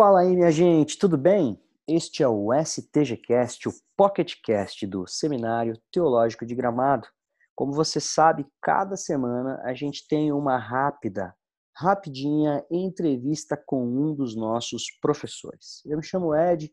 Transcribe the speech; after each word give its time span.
Fala 0.00 0.20
aí, 0.20 0.34
minha 0.34 0.50
gente, 0.50 0.96
tudo 0.96 1.18
bem? 1.18 1.62
Este 1.86 2.22
é 2.22 2.26
o 2.26 2.48
STGcast, 2.54 3.68
o 3.68 3.72
PocketCast 3.94 4.86
do 4.86 5.06
Seminário 5.06 5.78
Teológico 5.92 6.46
de 6.46 6.54
Gramado. 6.54 7.06
Como 7.54 7.74
você 7.74 8.00
sabe, 8.00 8.46
cada 8.62 8.96
semana 8.96 9.60
a 9.62 9.74
gente 9.74 10.08
tem 10.08 10.32
uma 10.32 10.56
rápida, 10.56 11.36
rapidinha 11.76 12.64
entrevista 12.70 13.62
com 13.66 13.84
um 13.84 14.14
dos 14.14 14.34
nossos 14.34 14.84
professores. 15.02 15.84
Eu 15.84 15.98
me 15.98 16.02
chamo 16.02 16.34
Ed, 16.34 16.72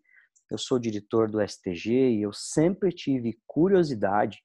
eu 0.50 0.58
sou 0.58 0.80
diretor 0.80 1.30
do 1.30 1.46
STG 1.46 2.12
e 2.12 2.22
eu 2.22 2.32
sempre 2.32 2.94
tive 2.94 3.38
curiosidade 3.46 4.40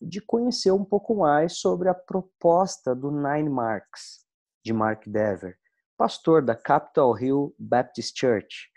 de 0.00 0.20
conhecer 0.20 0.70
um 0.70 0.84
pouco 0.84 1.16
mais 1.16 1.58
sobre 1.58 1.88
a 1.88 1.94
proposta 1.94 2.94
do 2.94 3.10
Nine 3.10 3.50
Marks, 3.50 4.24
de 4.64 4.72
Mark 4.72 5.08
Dever, 5.08 5.58
pastor 6.02 6.42
da 6.42 6.56
Capitol 6.56 7.16
Hill 7.16 7.54
Baptist 7.56 8.18
Church. 8.18 8.68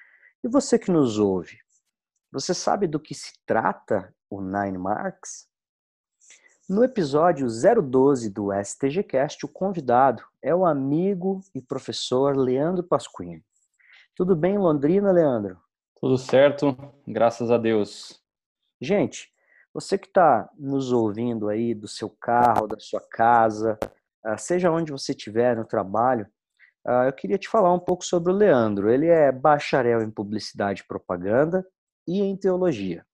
E 0.44 0.48
você 0.48 0.78
que 0.78 0.92
nos 0.92 1.18
ouve, 1.18 1.58
você 2.32 2.54
sabe 2.54 2.86
do 2.86 3.00
que 3.00 3.16
se 3.16 3.34
trata 3.48 4.14
o 4.30 4.40
Nine 4.40 4.78
Marks? 4.78 5.48
No 6.70 6.84
episódio 6.84 7.48
012 7.48 8.30
do 8.30 8.54
STGcast, 8.54 9.44
o 9.44 9.50
convidado 9.50 10.24
é 10.40 10.54
o 10.54 10.68
amigo 10.68 11.42
e 11.56 11.60
professor 11.64 12.38
Leandro 12.38 12.84
Pasquini. 12.84 13.44
Tudo 14.14 14.36
bem 14.36 14.54
em 14.54 14.60
Londrina, 14.60 15.12
Leandro? 15.12 15.60
Tudo 16.00 16.20
certo, 16.20 16.78
graças 17.08 17.50
a 17.50 17.58
Deus. 17.58 18.22
Gente, 18.80 19.34
você 19.74 19.98
que 19.98 20.10
está 20.10 20.48
nos 20.60 20.92
ouvindo 20.92 21.50
aí 21.50 21.74
do 21.74 21.88
seu 21.88 22.08
carro, 22.08 22.68
da 22.68 22.78
sua 22.78 23.02
casa, 23.02 23.80
ah, 24.24 24.38
seja 24.38 24.70
onde 24.70 24.92
você 24.92 25.12
estiver 25.12 25.56
no 25.56 25.66
trabalho, 25.66 26.28
eu 26.86 27.14
queria 27.14 27.38
te 27.38 27.50
falar 27.50 27.74
um 27.74 27.80
pouco 27.80 28.06
sobre 28.06 28.32
o 28.32 28.36
Leandro. 28.36 28.90
Ele 28.90 29.08
é 29.08 29.32
bacharel 29.32 30.02
em 30.02 30.12
publicidade 30.12 30.82
e 30.82 30.88
propaganda 30.88 31.66
e 32.08 32.22
em 32.22 32.38
teologia, 32.38 33.06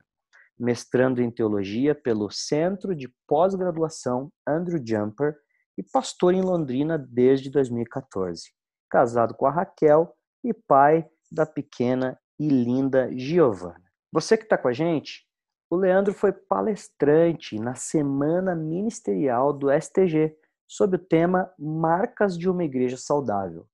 mestrando 0.60 1.22
em 1.22 1.32
teologia 1.32 1.96
pelo 1.96 2.30
Centro 2.30 2.94
de 2.94 3.14
Pós-Graduação 3.28 4.32
Andrew 4.46 4.82
Jumper 4.86 5.38
e 5.78 5.84
pastor 5.84 6.34
em 6.34 6.42
Londrina 6.42 6.98
desde 6.98 7.50
2014. 7.50 8.52
Casado 8.90 9.34
com 9.34 9.46
a 9.46 9.52
Raquel 9.52 10.14
e 10.44 10.54
pai 10.54 11.08
da 11.32 11.46
pequena 11.46 12.20
e 12.38 12.50
linda 12.50 13.10
Giovana. 13.18 13.82
Você 14.12 14.36
que 14.36 14.44
está 14.44 14.58
com 14.58 14.68
a 14.68 14.74
gente, 14.74 15.26
o 15.70 15.78
Leandro 15.78 16.14
foi 16.14 16.34
palestrante 16.34 17.58
na 17.58 17.76
Semana 17.76 18.54
Ministerial 18.54 19.54
do 19.54 19.70
STG 19.72 20.36
sob 20.72 20.96
o 20.96 21.00
tema 21.00 21.52
Marcas 21.60 22.38
de 22.38 22.50
uma 22.50 22.64
Igreja 22.64 22.96
Saudável. 22.96 23.68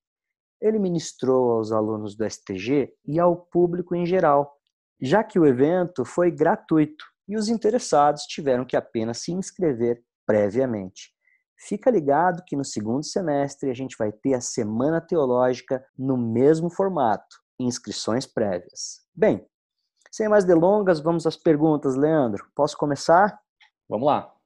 Ele 0.59 0.79
ministrou 0.79 1.51
aos 1.51 1.71
alunos 1.71 2.15
do 2.15 2.27
STG 2.27 2.91
e 3.05 3.19
ao 3.19 3.37
público 3.37 3.93
em 3.93 4.03
geral, 4.03 4.51
já 4.99 5.23
que 5.23 5.37
o 5.37 5.45
evento 5.45 6.03
foi 6.03 6.31
gratuito 6.31 7.05
e 7.27 7.37
os 7.37 7.49
interessados 7.49 8.23
tiveram 8.23 8.65
que 8.65 8.75
apenas 8.75 9.19
se 9.19 9.31
inscrever 9.31 10.03
previamente. 10.25 11.13
Fica 11.59 11.91
ligado 11.91 12.43
que 12.47 12.55
no 12.55 12.65
segundo 12.65 13.05
semestre 13.05 13.69
a 13.69 13.75
gente 13.75 13.95
vai 13.95 14.11
ter 14.11 14.33
a 14.33 14.41
Semana 14.41 14.99
Teológica 14.99 15.85
no 15.95 16.17
mesmo 16.17 16.67
formato, 16.67 17.37
inscrições 17.59 18.25
prévias. 18.25 19.05
Bem, 19.13 19.47
sem 20.11 20.27
mais 20.27 20.45
delongas, 20.45 20.99
vamos 20.99 21.27
às 21.27 21.37
perguntas, 21.37 21.95
Leandro. 21.95 22.49
Posso 22.55 22.75
começar? 22.75 23.39
Vamos 23.87 24.07
lá. 24.07 24.36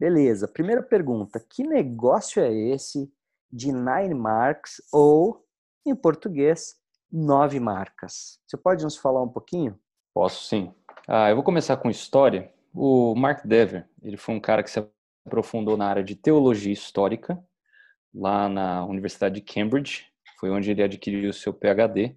Beleza. 0.00 0.48
Primeira 0.48 0.82
pergunta: 0.82 1.38
que 1.38 1.62
negócio 1.62 2.42
é 2.42 2.50
esse 2.50 3.12
de 3.52 3.70
nine 3.70 4.14
marks 4.14 4.80
ou, 4.90 5.44
em 5.84 5.94
português, 5.94 6.76
nove 7.12 7.60
marcas? 7.60 8.40
Você 8.46 8.56
pode 8.56 8.82
nos 8.82 8.96
falar 8.96 9.22
um 9.22 9.28
pouquinho? 9.28 9.78
Posso 10.14 10.46
sim. 10.46 10.72
Ah, 11.06 11.28
eu 11.28 11.34
vou 11.34 11.44
começar 11.44 11.76
com 11.76 11.90
história. 11.90 12.50
O 12.72 13.14
Mark 13.14 13.44
Dever, 13.44 13.86
ele 14.02 14.16
foi 14.16 14.34
um 14.34 14.40
cara 14.40 14.62
que 14.62 14.70
se 14.70 14.82
aprofundou 15.26 15.76
na 15.76 15.86
área 15.86 16.02
de 16.02 16.16
teologia 16.16 16.72
histórica 16.72 17.38
lá 18.14 18.48
na 18.48 18.86
Universidade 18.86 19.34
de 19.34 19.42
Cambridge. 19.42 20.06
Foi 20.38 20.50
onde 20.50 20.70
ele 20.70 20.82
adquiriu 20.82 21.30
seu 21.34 21.52
PhD. 21.52 22.16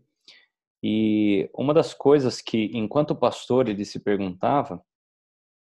E 0.81 1.50
uma 1.53 1.73
das 1.73 1.94
coisas 1.94 2.39
que, 2.39 2.71
enquanto 2.73 3.13
pastor, 3.13 3.67
ele 3.67 3.83
se 3.83 4.00
perguntava 4.00 4.81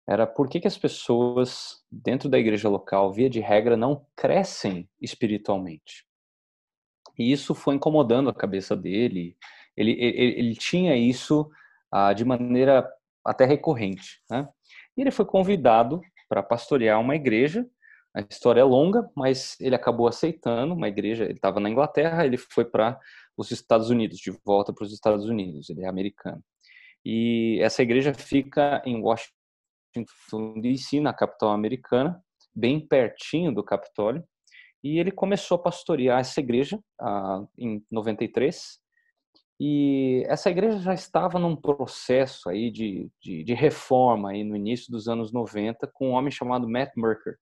era 0.06 0.26
por 0.26 0.48
que, 0.48 0.60
que 0.60 0.68
as 0.68 0.76
pessoas 0.76 1.82
dentro 1.90 2.28
da 2.28 2.38
igreja 2.38 2.68
local, 2.68 3.12
via 3.12 3.30
de 3.30 3.40
regra, 3.40 3.76
não 3.76 4.06
crescem 4.14 4.88
espiritualmente. 5.00 6.06
E 7.18 7.32
isso 7.32 7.54
foi 7.54 7.76
incomodando 7.76 8.28
a 8.28 8.34
cabeça 8.34 8.76
dele. 8.76 9.36
Ele, 9.76 9.92
ele, 9.92 10.38
ele 10.38 10.54
tinha 10.54 10.96
isso 10.96 11.50
ah, 11.90 12.12
de 12.12 12.24
maneira 12.24 12.88
até 13.24 13.44
recorrente. 13.44 14.20
Né? 14.28 14.46
E 14.96 15.00
ele 15.00 15.10
foi 15.10 15.24
convidado 15.24 16.00
para 16.28 16.42
pastorear 16.42 17.00
uma 17.00 17.16
igreja. 17.16 17.66
A 18.14 18.20
história 18.20 18.60
é 18.60 18.64
longa, 18.64 19.08
mas 19.16 19.56
ele 19.58 19.74
acabou 19.74 20.06
aceitando 20.06 20.74
uma 20.74 20.88
igreja. 20.88 21.24
Ele 21.24 21.34
estava 21.34 21.60
na 21.60 21.70
Inglaterra, 21.70 22.26
ele 22.26 22.36
foi 22.36 22.64
para 22.64 22.98
os 23.36 23.50
Estados 23.50 23.90
Unidos, 23.90 24.18
de 24.18 24.30
volta 24.44 24.72
para 24.72 24.84
os 24.84 24.92
Estados 24.92 25.24
Unidos, 25.24 25.70
ele 25.70 25.82
é 25.82 25.88
americano. 25.88 26.42
E 27.04 27.58
essa 27.60 27.82
igreja 27.82 28.14
fica 28.14 28.80
em 28.84 29.00
Washington 29.00 29.43
DC, 30.60 31.00
na 31.00 31.12
capital 31.12 31.50
americana, 31.50 32.22
bem 32.54 32.80
pertinho 32.80 33.52
do 33.52 33.62
Capitólio. 33.62 34.24
E 34.82 34.98
ele 34.98 35.10
começou 35.10 35.56
a 35.56 35.62
pastorear 35.62 36.20
essa 36.20 36.40
igreja 36.40 36.78
ah, 37.00 37.42
em 37.58 37.82
93. 37.90 38.78
E 39.58 40.24
essa 40.26 40.50
igreja 40.50 40.78
já 40.78 40.92
estava 40.92 41.38
num 41.38 41.56
processo 41.56 42.48
aí 42.50 42.70
de, 42.70 43.08
de, 43.22 43.44
de, 43.44 43.54
reforma 43.54 44.32
aí 44.32 44.42
no 44.42 44.56
início 44.56 44.90
dos 44.90 45.06
anos 45.06 45.32
90 45.32 45.88
com 45.94 46.10
um 46.10 46.12
homem 46.12 46.30
chamado 46.30 46.68
Matt 46.68 46.90
Merker, 46.96 47.36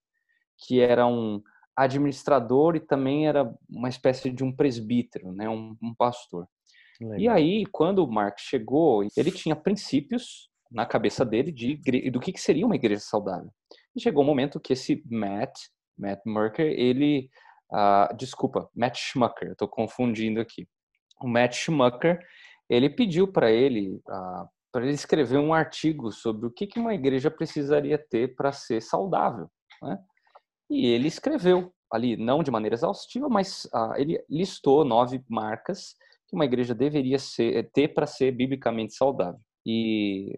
que 0.59 0.81
era 0.81 1.07
um 1.07 1.43
administrador 1.75 2.77
e 2.77 2.81
também 2.81 3.27
era 3.27 3.53
uma 3.69 3.89
espécie 3.89 4.31
de 4.31 4.45
um 4.45 4.55
presbítero, 4.55 5.33
né, 5.33 5.49
um, 5.49 5.75
um 5.83 5.95
pastor. 5.95 6.47
Legal. 7.01 7.19
E 7.19 7.29
aí, 7.29 7.67
quando 7.73 8.05
o 8.05 8.11
Mark 8.11 8.39
chegou, 8.39 9.03
ele 9.17 9.33
tinha 9.33 9.57
princípios 9.57 10.52
na 10.73 10.87
cabeça 10.87 11.25
dele 11.25 11.53
de 11.53 11.77
do 12.11 12.21
que, 12.21 12.33
que 12.33 12.41
seria 12.41 12.67
uma 12.67 12.77
igreja 12.77 13.01
saudável. 13.01 13.51
E 13.95 14.01
chegou 14.01 14.23
um 14.23 14.27
momento 14.27 14.61
que 14.61 14.73
esse 14.73 15.03
Matt, 15.11 15.53
Matt 15.99 16.21
Merker, 16.25 16.67
ele, 16.67 17.29
uh, 17.73 18.17
desculpa, 18.17 18.69
Matt 18.75 18.99
Schmucker, 18.99 19.53
estou 19.53 19.69
confundindo 19.69 20.41
aqui. 20.41 20.67
O 21.21 21.29
Matt 21.29 21.55
Schmucker, 21.55 22.19
ele 22.69 22.89
pediu 22.89 23.31
para 23.31 23.51
ele 23.51 24.01
uh, 24.09 24.49
para 24.73 24.85
ele 24.85 24.95
escrever 24.95 25.39
um 25.39 25.53
artigo 25.53 26.11
sobre 26.11 26.47
o 26.47 26.51
que, 26.51 26.67
que 26.67 26.81
uma 26.81 26.95
igreja 26.95 27.31
precisaria 27.31 27.99
ter 27.99 28.35
para 28.35 28.51
ser 28.53 28.81
saudável. 28.81 29.49
Né? 29.83 29.99
E 30.71 30.87
ele 30.87 31.07
escreveu 31.07 31.71
ali, 31.93 32.17
não 32.17 32.43
de 32.43 32.51
maneira 32.51 32.75
exaustiva, 32.75 33.29
mas 33.29 33.67
uh, 33.67 33.95
ele 33.97 34.25
listou 34.31 34.83
nove 34.83 35.23
marcas 35.29 35.95
que 36.27 36.35
uma 36.35 36.47
igreja 36.47 36.75
deveria 36.75 37.19
ser, 37.19 37.71
ter 37.73 37.89
para 37.89 38.07
ser 38.07 38.33
biblicamente 38.33 38.95
saudável. 38.95 39.39
E 39.67 40.35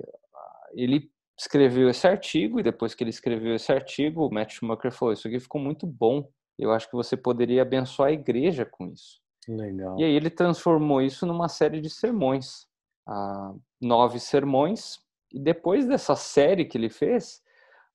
ele 0.75 1.11
escreveu 1.39 1.89
esse 1.89 2.07
artigo, 2.07 2.61
e 2.61 2.63
depois 2.63 2.95
que 2.95 3.03
ele 3.03 3.11
escreveu 3.11 3.55
esse 3.55 3.73
artigo, 3.73 4.27
o 4.27 4.33
Matt 4.33 4.53
Schumacher 4.53 4.93
falou: 4.93 5.13
Isso 5.13 5.27
aqui 5.27 5.41
ficou 5.41 5.61
muito 5.61 5.87
bom. 5.87 6.29
Eu 6.59 6.73
acho 6.73 6.89
que 6.89 6.95
você 6.95 7.17
poderia 7.17 7.63
abençoar 7.63 8.11
a 8.11 8.13
igreja 8.13 8.65
com 8.65 8.87
isso. 8.87 9.21
Legal. 9.49 9.99
E 9.99 10.05
aí 10.05 10.13
ele 10.15 10.31
transformou 10.31 11.03
isso 11.03 11.27
numa 11.27 11.49
série 11.49 11.81
de 11.81 11.91
sermões. 11.91 12.67
Uh, 13.09 13.61
nove 13.81 14.19
sermões. 14.21 14.99
E 15.33 15.41
depois 15.41 15.87
dessa 15.87 16.15
série 16.15 16.65
que 16.65 16.79
ele 16.79 16.89
fez, 16.89 17.43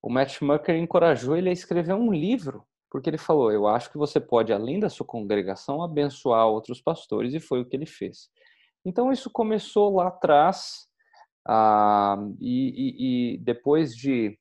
o 0.02 0.10
Matt 0.12 0.32
Schumacher 0.34 0.76
encorajou 0.76 1.36
ele 1.36 1.50
a 1.50 1.54
escrever 1.54 1.94
um 1.94 2.12
livro, 2.12 2.66
porque 2.92 3.10
ele 3.10 3.18
falou: 3.18 3.52
Eu 3.52 3.68
acho 3.68 3.92
que 3.92 3.98
você 3.98 4.20
pode, 4.20 4.52
além 4.52 4.80
da 4.80 4.90
sua 4.90 5.06
congregação, 5.06 5.82
abençoar 5.82 6.48
outros 6.48 6.82
pastores, 6.82 7.34
e 7.34 7.40
foi 7.40 7.62
o 7.62 7.66
que 7.66 7.76
ele 7.76 7.86
fez. 7.86 8.30
Então, 8.86 9.12
isso 9.12 9.30
começou 9.30 9.96
lá 9.96 10.08
atrás, 10.08 10.89
ah, 11.52 12.16
e, 12.40 12.70
e, 12.70 13.34
e, 13.34 13.38
depois 13.40 13.96
de 13.96 14.38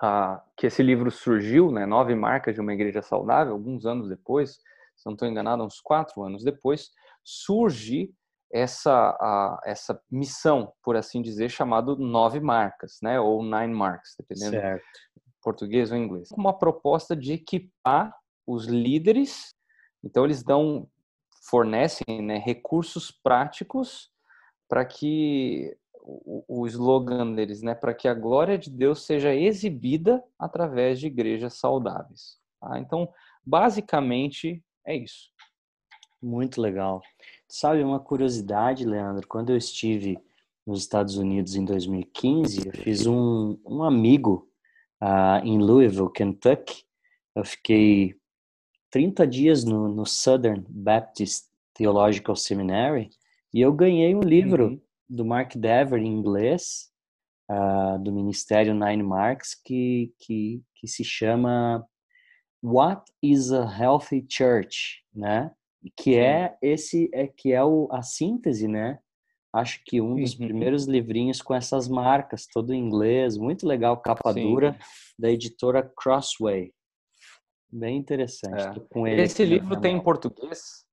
ah, 0.00 0.42
que 0.56 0.66
esse 0.66 0.82
livro 0.82 1.10
surgiu, 1.10 1.70
né, 1.70 1.84
Nove 1.84 2.14
Marcas 2.14 2.54
de 2.54 2.62
uma 2.62 2.72
Igreja 2.72 3.02
Saudável, 3.02 3.52
alguns 3.52 3.84
anos 3.84 4.08
depois, 4.08 4.52
se 4.96 5.04
não 5.04 5.12
estou 5.12 5.28
enganado, 5.28 5.62
uns 5.62 5.80
quatro 5.82 6.22
anos 6.22 6.42
depois, 6.42 6.88
surge 7.22 8.10
essa, 8.50 9.60
essa 9.66 10.00
missão, 10.10 10.72
por 10.82 10.96
assim 10.96 11.20
dizer, 11.20 11.50
chamado 11.50 11.94
nove 11.94 12.40
marcas, 12.40 12.96
né? 13.02 13.20
Ou 13.20 13.42
nine 13.42 13.74
marks, 13.74 14.14
dependendo 14.18 14.52
certo. 14.52 14.82
português 15.42 15.90
ou 15.90 15.98
inglês. 15.98 16.30
Uma 16.30 16.56
proposta 16.56 17.14
de 17.14 17.34
equipar 17.34 18.16
os 18.46 18.64
líderes. 18.64 19.54
Então 20.02 20.24
eles 20.24 20.42
dão, 20.42 20.88
fornecem 21.50 22.22
né, 22.22 22.38
recursos 22.38 23.10
práticos 23.10 24.10
para 24.68 24.86
que 24.86 25.76
o, 26.06 26.44
o 26.46 26.66
slogan 26.66 27.34
deles, 27.34 27.62
né, 27.62 27.74
para 27.74 27.92
que 27.92 28.06
a 28.06 28.14
glória 28.14 28.56
de 28.56 28.70
Deus 28.70 29.04
seja 29.04 29.34
exibida 29.34 30.22
através 30.38 31.00
de 31.00 31.08
igrejas 31.08 31.54
saudáveis. 31.54 32.38
Tá? 32.60 32.78
Então, 32.78 33.08
basicamente 33.44 34.62
é 34.86 34.96
isso. 34.96 35.30
Muito 36.22 36.60
legal. 36.60 37.02
Sabe, 37.48 37.82
uma 37.82 38.00
curiosidade, 38.00 38.84
Leandro, 38.84 39.26
quando 39.26 39.50
eu 39.50 39.56
estive 39.56 40.18
nos 40.66 40.80
Estados 40.80 41.16
Unidos 41.16 41.54
em 41.54 41.64
2015, 41.64 42.68
eu 42.68 42.72
fiz 42.72 43.06
um, 43.06 43.58
um 43.64 43.82
amigo 43.82 44.48
uh, 45.02 45.44
em 45.44 45.58
Louisville, 45.58 46.10
Kentucky. 46.10 46.84
Eu 47.34 47.44
fiquei 47.44 48.16
30 48.90 49.26
dias 49.26 49.64
no, 49.64 49.88
no 49.88 50.06
Southern 50.06 50.64
Baptist 50.68 51.46
Theological 51.74 52.34
Seminary 52.34 53.10
e 53.52 53.60
eu 53.60 53.72
ganhei 53.72 54.14
um 54.14 54.20
livro 54.20 54.68
uhum. 54.68 54.80
Do 55.08 55.24
Mark 55.24 55.54
Dever 55.56 56.00
em 56.00 56.06
inglês, 56.06 56.90
uh, 57.50 57.98
do 58.02 58.12
Ministério 58.12 58.74
Nine 58.74 59.02
Marks, 59.02 59.54
que, 59.64 60.12
que, 60.18 60.62
que 60.74 60.88
se 60.88 61.04
chama 61.04 61.86
What 62.62 63.04
is 63.22 63.52
a 63.52 63.64
Healthy 63.64 64.26
Church, 64.28 65.02
né? 65.14 65.50
Que 65.96 66.16
é 66.16 66.56
esse 66.60 67.08
é 67.12 67.26
que 67.28 67.52
é 67.52 67.62
o, 67.62 67.88
a 67.92 68.02
síntese, 68.02 68.66
né? 68.66 68.98
Acho 69.52 69.80
que 69.86 70.00
um 70.00 70.16
dos 70.16 70.32
uhum. 70.32 70.46
primeiros 70.46 70.84
livrinhos 70.86 71.40
com 71.40 71.54
essas 71.54 71.88
marcas, 71.88 72.46
todo 72.46 72.74
em 72.74 72.78
inglês, 72.78 73.38
muito 73.38 73.66
legal, 73.66 73.96
capa 73.96 74.32
Sim. 74.32 74.42
dura, 74.42 74.78
da 75.18 75.30
editora 75.30 75.82
Crossway. 75.96 76.72
Bem 77.72 77.96
interessante. 77.96 78.78
É. 78.78 78.82
Com 78.90 79.06
ele 79.06 79.22
Esse 79.22 79.44
livro 79.44 79.80
tem 79.80 79.96
em 79.96 80.02
português? 80.02 80.85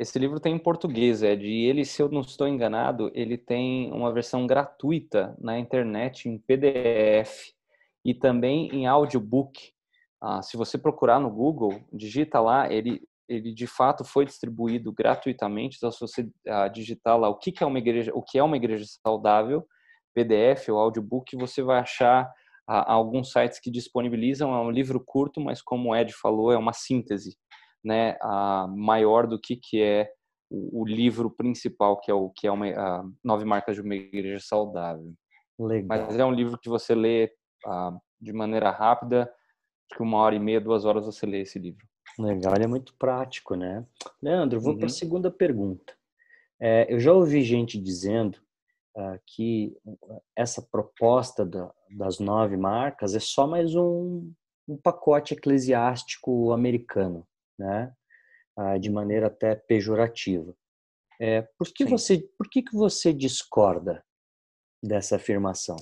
Esse 0.00 0.18
livro 0.18 0.40
tem 0.40 0.54
em 0.54 0.58
português, 0.58 1.22
Ed, 1.22 1.46
e 1.46 1.66
ele, 1.66 1.84
se 1.84 2.00
eu 2.00 2.08
não 2.08 2.22
estou 2.22 2.48
enganado, 2.48 3.10
ele 3.14 3.36
tem 3.36 3.92
uma 3.92 4.10
versão 4.10 4.46
gratuita 4.46 5.36
na 5.38 5.58
internet 5.58 6.26
em 6.26 6.38
PDF 6.38 7.52
e 8.02 8.14
também 8.14 8.70
em 8.72 8.86
audiobook. 8.86 9.74
Ah, 10.18 10.40
se 10.40 10.56
você 10.56 10.78
procurar 10.78 11.20
no 11.20 11.28
Google, 11.30 11.84
digita 11.92 12.40
lá, 12.40 12.72
ele, 12.72 13.02
ele 13.28 13.52
de 13.52 13.66
fato 13.66 14.02
foi 14.02 14.24
distribuído 14.24 14.90
gratuitamente. 14.90 15.76
Então, 15.76 15.92
se 15.92 16.00
você 16.00 16.26
ah, 16.48 16.66
digitar 16.68 17.18
lá 17.18 17.28
o 17.28 17.36
que, 17.36 17.52
que 17.52 17.62
é 17.62 17.66
uma 17.66 17.78
igreja, 17.78 18.10
o 18.14 18.22
que 18.22 18.38
é 18.38 18.42
uma 18.42 18.56
igreja 18.56 18.86
saudável, 19.06 19.66
PDF 20.14 20.70
ou 20.70 20.78
audiobook, 20.78 21.36
você 21.36 21.62
vai 21.62 21.78
achar 21.78 22.26
ah, 22.66 22.90
alguns 22.90 23.32
sites 23.32 23.60
que 23.60 23.70
disponibilizam. 23.70 24.54
É 24.54 24.60
um 24.62 24.70
livro 24.70 24.98
curto, 25.04 25.42
mas 25.42 25.60
como 25.60 25.90
o 25.90 25.94
Ed 25.94 26.10
falou, 26.14 26.50
é 26.50 26.56
uma 26.56 26.72
síntese 26.72 27.36
né, 27.84 28.16
a 28.20 28.66
maior 28.68 29.26
do 29.26 29.38
que, 29.38 29.56
que 29.56 29.80
é 29.80 30.10
o, 30.50 30.82
o 30.82 30.86
livro 30.86 31.30
principal, 31.30 31.98
que 32.00 32.10
é 32.10 32.14
o 32.14 32.30
que 32.30 32.46
é 32.46 32.52
uma 32.52 32.66
a 32.66 33.04
nove 33.24 33.44
marcas 33.44 33.76
de 33.76 33.82
uma 33.82 33.94
igreja 33.94 34.44
saudável. 34.44 35.14
Legal. 35.58 35.86
Mas 35.88 36.18
é 36.18 36.24
um 36.24 36.32
livro 36.32 36.58
que 36.58 36.68
você 36.68 36.94
lê 36.94 37.32
ah, 37.66 37.96
de 38.20 38.32
maneira 38.32 38.70
rápida, 38.70 39.22
acho 39.22 39.96
que 39.96 40.02
uma 40.02 40.18
hora 40.18 40.34
e 40.34 40.38
meia, 40.38 40.60
duas 40.60 40.84
horas 40.84 41.06
você 41.06 41.24
lê 41.26 41.42
esse 41.42 41.58
livro. 41.58 41.86
Legal, 42.18 42.54
ele 42.54 42.64
é 42.64 42.68
muito 42.68 42.94
prático, 42.98 43.54
né? 43.54 43.86
Leandro, 44.22 44.60
vou 44.60 44.72
uhum. 44.72 44.78
para 44.78 44.86
a 44.86 44.90
segunda 44.90 45.30
pergunta. 45.30 45.94
É, 46.60 46.92
eu 46.92 46.98
já 46.98 47.12
ouvi 47.12 47.42
gente 47.42 47.80
dizendo 47.80 48.36
uh, 48.96 49.18
que 49.26 49.76
essa 50.36 50.60
proposta 50.60 51.46
da, 51.46 51.72
das 51.90 52.18
nove 52.18 52.56
marcas 52.56 53.14
é 53.14 53.20
só 53.20 53.46
mais 53.46 53.74
um, 53.74 54.30
um 54.68 54.76
pacote 54.76 55.34
eclesiástico 55.34 56.52
americano 56.52 57.26
né? 57.60 57.94
Ah, 58.56 58.78
de 58.78 58.90
maneira 58.90 59.28
até 59.28 59.54
pejorativa. 59.54 60.54
É, 61.20 61.42
por 61.42 61.68
que 61.68 61.84
você, 61.84 62.18
por 62.38 62.48
que, 62.48 62.62
que 62.62 62.74
você 62.74 63.12
discorda 63.12 64.04
dessa 64.82 65.16
afirmação? 65.16 65.76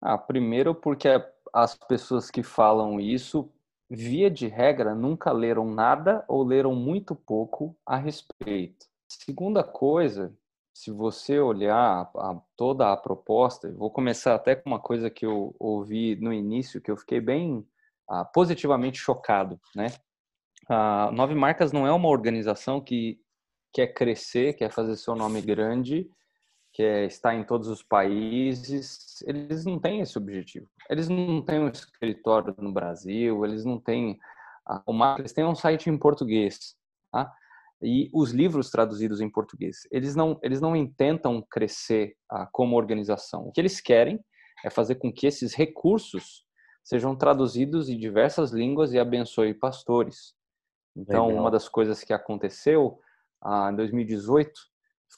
Ah, 0.00 0.18
primeiro 0.18 0.74
porque 0.74 1.08
as 1.52 1.76
pessoas 1.76 2.30
que 2.30 2.42
falam 2.42 3.00
isso, 3.00 3.50
via 3.88 4.28
de 4.30 4.48
regra, 4.48 4.94
nunca 4.94 5.30
leram 5.32 5.72
nada 5.72 6.24
ou 6.28 6.42
leram 6.42 6.74
muito 6.74 7.14
pouco 7.14 7.76
a 7.86 7.96
respeito. 7.96 8.86
Segunda 9.08 9.62
coisa, 9.62 10.36
se 10.74 10.90
você 10.90 11.38
olhar 11.38 12.10
a, 12.16 12.40
toda 12.56 12.92
a 12.92 12.96
proposta, 12.96 13.72
vou 13.72 13.90
começar 13.90 14.34
até 14.34 14.56
com 14.56 14.68
uma 14.68 14.80
coisa 14.80 15.08
que 15.08 15.24
eu 15.24 15.54
ouvi 15.58 16.16
no 16.16 16.32
início, 16.32 16.80
que 16.80 16.90
eu 16.90 16.96
fiquei 16.96 17.20
bem 17.20 17.66
ah, 18.08 18.24
positivamente 18.24 18.98
chocado, 18.98 19.60
né? 19.74 19.86
A 20.68 21.10
Nove 21.12 21.34
Marcas 21.34 21.72
não 21.72 21.86
é 21.86 21.92
uma 21.92 22.08
organização 22.08 22.80
que 22.80 23.20
quer 23.72 23.88
crescer, 23.88 24.54
quer 24.54 24.70
fazer 24.70 24.96
seu 24.96 25.14
nome 25.14 25.40
grande, 25.40 26.08
quer 26.72 27.06
estar 27.06 27.34
em 27.34 27.44
todos 27.44 27.68
os 27.68 27.82
países. 27.82 29.22
Eles 29.26 29.64
não 29.64 29.78
têm 29.78 30.00
esse 30.00 30.16
objetivo. 30.18 30.68
Eles 30.90 31.08
não 31.08 31.42
têm 31.42 31.60
um 31.60 31.68
escritório 31.68 32.54
no 32.58 32.72
Brasil, 32.72 33.44
eles 33.44 33.64
não 33.64 33.78
têm 33.78 34.18
uma, 34.86 35.16
eles 35.18 35.32
têm 35.32 35.44
um 35.44 35.54
site 35.54 35.88
em 35.88 35.98
português, 35.98 36.74
tá? 37.12 37.32
E 37.82 38.08
os 38.12 38.30
livros 38.30 38.70
traduzidos 38.70 39.20
em 39.20 39.28
português, 39.28 39.80
eles 39.92 40.16
não 40.16 40.38
eles 40.42 40.62
não 40.62 40.74
intentam 40.74 41.44
crescer 41.50 42.16
ah, 42.30 42.48
como 42.50 42.76
organização. 42.76 43.46
O 43.46 43.52
que 43.52 43.60
eles 43.60 43.80
querem 43.80 44.18
é 44.64 44.70
fazer 44.70 44.94
com 44.94 45.12
que 45.12 45.26
esses 45.26 45.54
recursos 45.54 46.45
sejam 46.86 47.16
traduzidos 47.16 47.88
em 47.88 47.98
diversas 47.98 48.52
línguas 48.52 48.92
e 48.92 48.98
abençoe 48.98 49.52
pastores. 49.52 50.36
Então, 50.96 51.26
Legal. 51.26 51.40
uma 51.40 51.50
das 51.50 51.68
coisas 51.68 52.04
que 52.04 52.12
aconteceu 52.12 53.00
ah, 53.42 53.70
em 53.72 53.74
2018 53.74 54.52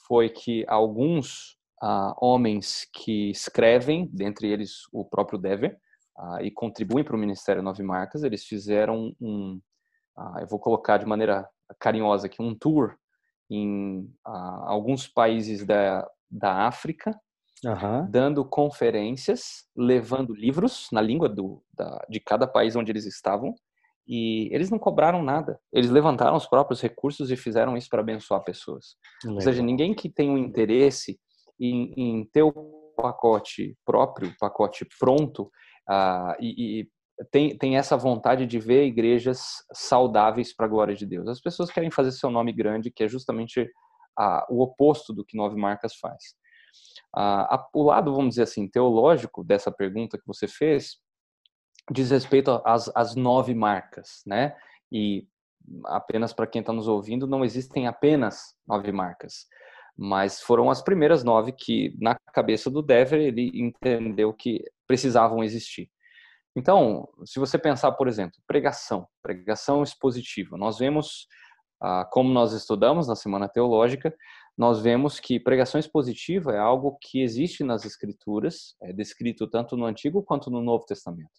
foi 0.06 0.30
que 0.30 0.64
alguns 0.66 1.58
ah, 1.82 2.16
homens 2.22 2.88
que 2.90 3.30
escrevem, 3.30 4.08
dentre 4.10 4.50
eles 4.50 4.84
o 4.90 5.04
próprio 5.04 5.38
Dever, 5.38 5.78
ah, 6.16 6.42
e 6.42 6.50
contribuem 6.50 7.04
para 7.04 7.14
o 7.14 7.18
Ministério 7.18 7.62
Nove 7.62 7.82
Marcas, 7.82 8.24
eles 8.24 8.44
fizeram 8.44 9.14
um, 9.20 9.60
eu 10.40 10.46
vou 10.48 10.58
colocar 10.58 10.96
de 10.96 11.06
maneira 11.06 11.46
carinhosa 11.78 12.26
aqui, 12.26 12.40
um 12.40 12.54
tour 12.54 12.96
em 13.50 14.10
alguns 14.24 15.06
países 15.06 15.64
da, 15.64 16.10
da 16.30 16.66
África 16.66 17.14
uhum. 17.64 18.10
dando 18.10 18.44
conferências, 18.44 19.66
levando 19.76 20.34
livros 20.34 20.88
na 20.92 21.00
língua 21.00 21.28
do, 21.28 21.62
da, 21.74 22.04
de 22.08 22.20
cada 22.20 22.46
país 22.46 22.76
onde 22.76 22.92
eles 22.92 23.06
estavam. 23.06 23.54
E 24.06 24.48
eles 24.54 24.70
não 24.70 24.78
cobraram 24.78 25.22
nada. 25.22 25.60
Eles 25.72 25.90
levantaram 25.90 26.36
os 26.36 26.46
próprios 26.46 26.80
recursos 26.80 27.30
e 27.30 27.36
fizeram 27.36 27.76
isso 27.76 27.88
para 27.90 28.00
abençoar 28.00 28.42
pessoas. 28.42 28.96
Legal. 29.22 29.36
Ou 29.36 29.40
seja, 29.42 29.62
ninguém 29.62 29.94
que 29.94 30.08
tem 30.08 30.30
um 30.30 30.38
interesse 30.38 31.18
em, 31.60 31.92
em 31.94 32.24
ter 32.32 32.42
o 32.42 32.52
pacote 32.96 33.76
próprio, 33.84 34.34
pacote 34.40 34.86
pronto, 34.98 35.50
uh, 35.90 36.34
e, 36.40 36.80
e 36.80 36.88
tem, 37.30 37.56
tem 37.58 37.76
essa 37.76 37.96
vontade 37.96 38.46
de 38.46 38.58
ver 38.58 38.86
igrejas 38.86 39.62
saudáveis 39.72 40.54
para 40.54 40.66
a 40.66 40.68
glória 40.68 40.94
de 40.94 41.04
Deus. 41.04 41.28
As 41.28 41.40
pessoas 41.40 41.70
querem 41.70 41.90
fazer 41.90 42.12
seu 42.12 42.30
nome 42.30 42.52
grande, 42.52 42.90
que 42.90 43.04
é 43.04 43.08
justamente 43.08 43.68
o 44.48 44.62
oposto 44.62 45.12
do 45.12 45.24
que 45.24 45.36
Nove 45.36 45.56
Marcas 45.56 45.94
faz. 45.96 46.34
O 47.72 47.82
lado, 47.82 48.14
vamos 48.14 48.30
dizer 48.30 48.42
assim, 48.42 48.68
teológico 48.68 49.42
dessa 49.42 49.72
pergunta 49.72 50.18
que 50.18 50.26
você 50.26 50.46
fez 50.46 50.98
diz 51.90 52.10
respeito 52.10 52.60
às, 52.64 52.90
às 52.94 53.14
nove 53.14 53.54
marcas, 53.54 54.22
né? 54.26 54.54
E 54.92 55.26
apenas 55.86 56.32
para 56.32 56.46
quem 56.46 56.60
está 56.60 56.72
nos 56.72 56.88
ouvindo, 56.88 57.26
não 57.26 57.44
existem 57.44 57.86
apenas 57.86 58.54
nove 58.66 58.90
marcas, 58.92 59.46
mas 59.96 60.40
foram 60.40 60.70
as 60.70 60.82
primeiras 60.82 61.24
nove 61.24 61.52
que, 61.52 61.94
na 62.00 62.16
cabeça 62.32 62.70
do 62.70 62.82
Dever, 62.82 63.20
ele 63.20 63.50
entendeu 63.54 64.32
que 64.32 64.62
precisavam 64.86 65.42
existir. 65.42 65.90
Então, 66.56 67.08
se 67.24 67.38
você 67.38 67.58
pensar, 67.58 67.92
por 67.92 68.08
exemplo, 68.08 68.38
pregação, 68.46 69.06
pregação 69.22 69.82
expositiva, 69.82 70.56
nós 70.56 70.78
vemos, 70.78 71.26
ah, 71.80 72.08
como 72.10 72.32
nós 72.32 72.52
estudamos 72.52 73.06
na 73.06 73.14
Semana 73.14 73.48
Teológica, 73.48 74.14
nós 74.58 74.82
vemos 74.82 75.20
que 75.20 75.38
pregação 75.38 75.78
expositiva 75.78 76.52
é 76.52 76.58
algo 76.58 76.98
que 77.00 77.22
existe 77.22 77.62
nas 77.62 77.84
escrituras, 77.84 78.74
é 78.82 78.92
descrito 78.92 79.46
tanto 79.46 79.76
no 79.76 79.86
Antigo 79.86 80.20
quanto 80.20 80.50
no 80.50 80.60
Novo 80.60 80.84
Testamento. 80.84 81.30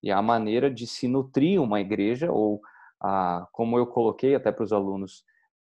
E 0.00 0.08
é 0.08 0.12
a 0.12 0.22
maneira 0.22 0.70
de 0.70 0.86
se 0.86 1.08
nutrir 1.08 1.60
uma 1.60 1.80
igreja, 1.80 2.30
ou 2.30 2.60
a, 3.02 3.44
como 3.52 3.76
eu 3.76 3.88
coloquei 3.88 4.36
até 4.36 4.52
para 4.52 4.62
os 4.62 4.72
alunos, 4.72 5.24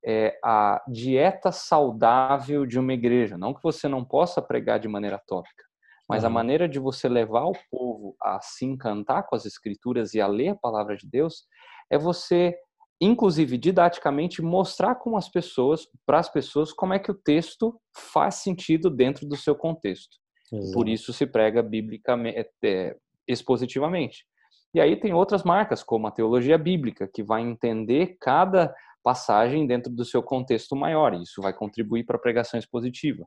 é 0.05 0.39
a 0.45 0.83
dieta 0.87 1.51
saudável 1.51 2.67
de 2.67 2.79
uma 2.79 2.93
igreja. 2.93 3.39
Não 3.39 3.55
que 3.55 3.63
você 3.63 3.89
não 3.89 4.05
possa 4.05 4.43
pregar 4.43 4.79
de 4.79 4.87
maneira 4.87 5.19
tópica, 5.27 5.65
mas 6.07 6.23
uhum. 6.23 6.29
a 6.29 6.33
maneira 6.33 6.69
de 6.69 6.79
você 6.79 7.09
levar 7.09 7.47
o 7.47 7.57
povo 7.71 8.15
a 8.21 8.39
se 8.43 8.67
encantar 8.67 9.27
com 9.27 9.35
as 9.35 9.47
escrituras 9.47 10.13
e 10.13 10.21
a 10.21 10.27
ler 10.27 10.51
a 10.51 10.55
palavra 10.55 10.99
de 10.99 11.09
Deus 11.09 11.47
é 11.91 11.97
você 11.97 12.55
inclusive 13.01 13.57
didaticamente 13.57 14.43
mostrar 14.43 14.95
com 14.97 15.17
as 15.17 15.29
pessoas, 15.29 15.89
para 16.05 16.19
as 16.19 16.29
pessoas, 16.29 16.73
como 16.73 16.93
é 16.93 16.99
que 16.99 17.11
o 17.11 17.15
texto 17.15 17.81
faz 17.97 18.37
sentido 18.37 18.91
dentro 18.91 19.27
do 19.27 19.37
seu 19.37 19.55
contexto. 19.55 20.19
Exato. 20.53 20.73
Por 20.73 20.89
isso 20.89 21.13
se 21.13 21.27
prega 21.27 21.63
biblicamente, 21.63 22.47
é, 22.63 22.97
expositivamente. 23.27 24.27
E 24.75 24.81
aí 24.81 24.97
tem 24.97 25.15
outras 25.15 25.43
marcas, 25.43 25.83
como 25.83 26.07
a 26.07 26.11
teologia 26.11 26.59
bíblica, 26.59 27.09
que 27.13 27.23
vai 27.23 27.41
entender 27.41 28.17
cada 28.21 28.75
passagem 29.03 29.67
dentro 29.67 29.91
do 29.91 30.05
seu 30.05 30.23
contexto 30.23 30.77
maior. 30.77 31.15
E 31.15 31.23
isso 31.23 31.41
vai 31.41 31.53
contribuir 31.53 32.05
para 32.05 32.17
a 32.17 32.21
pregação 32.21 32.59
expositiva. 32.59 33.27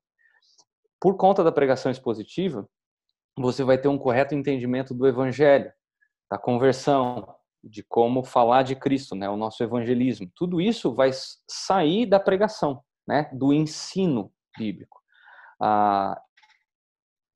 Por 1.02 1.18
conta 1.18 1.44
da 1.44 1.52
pregação 1.52 1.92
expositiva, 1.92 2.68
você 3.38 3.64
vai 3.64 3.78
ter 3.78 3.88
um 3.88 3.98
correto 3.98 4.36
entendimento 4.36 4.94
do 4.94 5.08
evangelho, 5.08 5.72
da 6.30 6.38
conversão, 6.38 7.28
de 7.64 7.82
como 7.82 8.24
falar 8.24 8.64
de 8.64 8.76
Cristo, 8.76 9.16
né, 9.16 9.30
o 9.30 9.38
nosso 9.38 9.64
evangelismo. 9.64 10.30
Tudo 10.36 10.60
isso 10.60 10.94
vai 10.94 11.12
sair 11.48 12.06
da 12.06 12.20
pregação, 12.20 12.84
né, 13.08 13.30
do 13.32 13.54
ensino 13.54 14.32
bíblico. 14.58 15.02
Ah, 15.62 16.22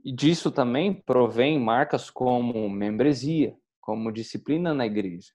e 0.03 0.11
disso 0.11 0.51
também 0.51 0.93
provém 0.93 1.59
marcas 1.59 2.09
como 2.09 2.69
membresia, 2.69 3.55
como 3.79 4.11
disciplina 4.11 4.73
na 4.73 4.85
igreja, 4.85 5.31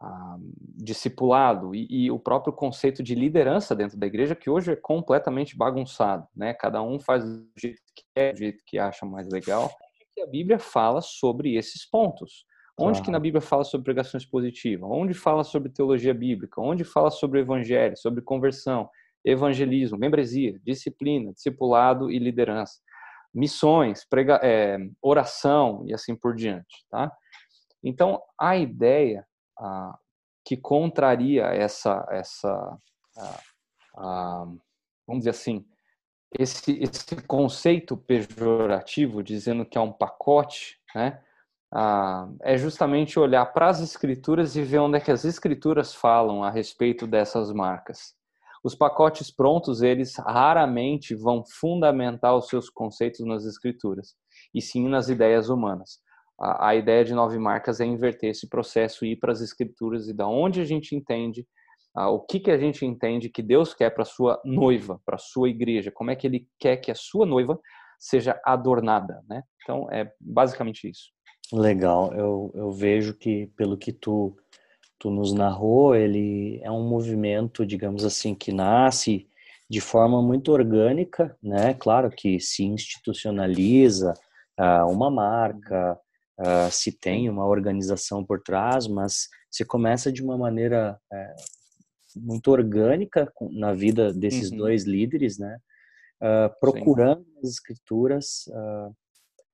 ah, 0.00 0.36
discipulado 0.74 1.74
e, 1.74 1.86
e, 1.88 2.10
o 2.10 2.18
próprio 2.18 2.52
conceito 2.52 3.02
de 3.02 3.14
liderança 3.14 3.74
dentro 3.74 3.96
da 3.96 4.06
igreja 4.06 4.34
que 4.34 4.50
hoje 4.50 4.72
é 4.72 4.76
completamente 4.76 5.56
bagunçado, 5.56 6.26
né? 6.34 6.52
Cada 6.52 6.82
um 6.82 6.98
faz 7.00 7.24
do 7.24 7.48
jeito 7.56 7.80
que 7.94 8.04
quer, 8.14 8.32
do 8.32 8.38
jeito 8.38 8.62
que 8.66 8.78
acha 8.78 9.06
mais 9.06 9.28
legal. 9.28 9.70
E 10.16 10.22
a 10.22 10.26
Bíblia 10.26 10.58
fala 10.58 11.00
sobre 11.00 11.56
esses 11.56 11.88
pontos. 11.88 12.44
Onde 12.78 13.00
que 13.00 13.10
na 13.10 13.18
Bíblia 13.18 13.40
fala 13.40 13.64
sobre 13.64 13.84
pregação 13.84 14.18
expositiva? 14.18 14.86
Onde 14.86 15.14
fala 15.14 15.42
sobre 15.42 15.70
teologia 15.70 16.12
bíblica? 16.12 16.60
Onde 16.60 16.84
fala 16.84 17.10
sobre 17.10 17.40
evangelho, 17.40 17.96
sobre 17.96 18.20
conversão, 18.20 18.90
evangelismo, 19.24 19.96
membresia, 19.98 20.60
disciplina, 20.62 21.32
discipulado 21.32 22.10
e 22.10 22.18
liderança, 22.18 22.78
missões, 23.34 24.04
prega, 24.04 24.38
é, 24.42 24.78
oração 25.00 25.84
e 25.86 25.94
assim 25.94 26.14
por 26.14 26.34
diante, 26.34 26.86
tá? 26.90 27.10
Então 27.82 28.22
a 28.38 28.56
ideia 28.56 29.26
ah, 29.58 29.98
que 30.44 30.56
contraria 30.56 31.44
essa 31.46 32.06
essa 32.10 32.78
ah, 33.16 33.40
ah, 33.96 34.44
vamos 35.06 35.20
dizer 35.20 35.30
assim 35.30 35.66
esse 36.38 36.78
esse 36.78 37.16
conceito 37.26 37.96
pejorativo 37.96 39.22
dizendo 39.22 39.64
que 39.64 39.78
é 39.78 39.80
um 39.80 39.92
pacote, 39.92 40.78
né? 40.94 41.22
Ah, 41.72 42.28
é 42.42 42.56
justamente 42.56 43.18
olhar 43.18 43.44
para 43.46 43.68
as 43.68 43.80
escrituras 43.80 44.56
e 44.56 44.62
ver 44.62 44.78
onde 44.78 44.98
é 44.98 45.00
que 45.00 45.10
as 45.10 45.24
escrituras 45.24 45.94
falam 45.94 46.44
a 46.44 46.50
respeito 46.50 47.06
dessas 47.06 47.52
marcas. 47.52 48.14
Os 48.62 48.74
pacotes 48.74 49.30
prontos, 49.30 49.82
eles 49.82 50.16
raramente 50.16 51.14
vão 51.14 51.44
fundamentar 51.60 52.36
os 52.36 52.48
seus 52.48 52.68
conceitos 52.68 53.24
nas 53.24 53.44
escrituras, 53.44 54.14
e 54.54 54.60
sim 54.60 54.88
nas 54.88 55.08
ideias 55.08 55.48
humanas. 55.48 56.00
A, 56.40 56.68
a 56.68 56.74
ideia 56.74 57.04
de 57.04 57.14
nove 57.14 57.38
marcas 57.38 57.80
é 57.80 57.84
inverter 57.84 58.30
esse 58.30 58.48
processo 58.48 59.04
e 59.04 59.12
ir 59.12 59.16
para 59.16 59.32
as 59.32 59.40
escrituras 59.40 60.08
e 60.08 60.12
da 60.12 60.26
onde 60.26 60.60
a 60.60 60.64
gente 60.64 60.94
entende 60.94 61.46
ah, 61.94 62.10
o 62.10 62.20
que, 62.20 62.38
que 62.38 62.50
a 62.50 62.58
gente 62.58 62.84
entende 62.84 63.30
que 63.30 63.42
Deus 63.42 63.72
quer 63.72 63.90
para 63.90 64.04
sua 64.04 64.40
noiva, 64.44 65.00
para 65.04 65.16
sua 65.16 65.48
igreja, 65.48 65.90
como 65.90 66.10
é 66.10 66.16
que 66.16 66.26
ele 66.26 66.46
quer 66.58 66.76
que 66.76 66.90
a 66.90 66.94
sua 66.94 67.24
noiva 67.24 67.58
seja 67.98 68.38
adornada, 68.44 69.22
né? 69.28 69.42
Então, 69.62 69.90
é 69.90 70.12
basicamente 70.20 70.90
isso. 70.90 71.15
Legal, 71.52 72.12
eu, 72.14 72.50
eu 72.54 72.72
vejo 72.72 73.14
que 73.14 73.46
pelo 73.56 73.76
que 73.76 73.92
tu, 73.92 74.36
tu 74.98 75.10
nos 75.10 75.32
narrou, 75.32 75.94
ele 75.94 76.60
é 76.62 76.70
um 76.70 76.88
movimento, 76.88 77.64
digamos 77.64 78.04
assim, 78.04 78.34
que 78.34 78.52
nasce 78.52 79.28
de 79.68 79.80
forma 79.80 80.20
muito 80.20 80.52
orgânica, 80.52 81.36
né? 81.42 81.74
Claro 81.74 82.10
que 82.10 82.40
se 82.40 82.64
institucionaliza 82.64 84.14
uh, 84.58 84.90
uma 84.90 85.10
marca, 85.10 85.98
uh, 86.40 86.70
se 86.70 86.92
tem 86.92 87.28
uma 87.28 87.46
organização 87.46 88.24
por 88.24 88.40
trás, 88.42 88.86
mas 88.86 89.28
se 89.50 89.64
começa 89.64 90.12
de 90.12 90.22
uma 90.22 90.36
maneira 90.36 90.98
uh, 91.12 92.20
muito 92.20 92.50
orgânica 92.50 93.32
na 93.52 93.72
vida 93.72 94.12
desses 94.12 94.50
uhum. 94.50 94.58
dois 94.58 94.84
líderes, 94.84 95.38
né? 95.38 95.58
Ah, 96.20 96.50
procurando 96.60 97.24
Sim. 97.24 97.38
as 97.42 97.50
escrituras 97.50 98.44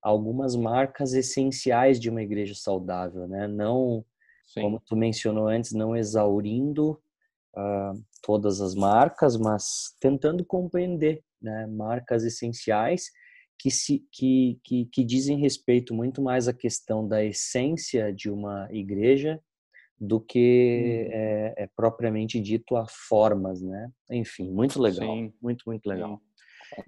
algumas 0.02 0.56
marcas 0.56 1.12
essenciais 1.12 2.00
de 2.00 2.10
uma 2.10 2.22
igreja 2.22 2.54
saudável, 2.54 3.28
né? 3.28 3.46
Não, 3.46 4.04
Sim. 4.46 4.62
como 4.62 4.80
tu 4.80 4.96
mencionou 4.96 5.46
antes, 5.46 5.72
não 5.72 5.96
exaurindo 5.96 7.00
uh, 7.56 8.02
todas 8.22 8.60
as 8.60 8.74
marcas, 8.74 9.36
mas 9.36 9.94
tentando 10.00 10.44
compreender, 10.44 11.22
né? 11.40 11.66
Marcas 11.66 12.24
essenciais 12.24 13.04
que, 13.58 13.70
se, 13.70 14.04
que, 14.10 14.58
que, 14.64 14.86
que 14.86 15.04
dizem 15.04 15.38
respeito 15.38 15.94
muito 15.94 16.20
mais 16.20 16.48
à 16.48 16.52
questão 16.52 17.06
da 17.06 17.24
essência 17.24 18.12
de 18.12 18.28
uma 18.28 18.68
igreja 18.72 19.40
do 20.00 20.20
que 20.20 21.06
hum. 21.08 21.12
é, 21.12 21.54
é, 21.58 21.68
propriamente 21.76 22.40
dito 22.40 22.74
a 22.74 22.86
formas, 22.88 23.62
né? 23.62 23.88
Enfim, 24.10 24.50
muito 24.50 24.82
legal, 24.82 25.14
Sim. 25.14 25.32
muito, 25.40 25.62
muito 25.64 25.86
legal. 25.86 26.16
Sim. 26.16 26.31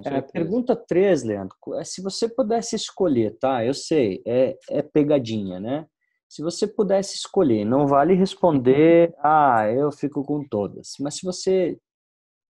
É, 0.05 0.21
pergunta 0.21 0.75
3, 0.75 1.25
Leandro. 1.25 1.57
É, 1.75 1.85
se 1.85 2.03
você 2.03 2.29
pudesse 2.29 2.77
escolher, 2.77 3.37
tá? 3.39 3.65
Eu 3.65 3.75
sei, 3.75 4.23
é, 4.27 4.57
é 4.71 4.83
pegadinha, 4.83 5.61
né? 5.61 5.87
Se 6.29 6.43
você 6.43 6.67
pudesse 6.67 7.17
escolher, 7.17 7.65
não 7.65 7.87
vale 7.87 8.15
responder, 8.15 9.15
ah, 9.19 9.69
eu 9.71 9.93
fico 9.93 10.25
com 10.25 10.47
todas. 10.47 10.95
Mas 10.99 11.17
se 11.17 11.25
você, 11.25 11.79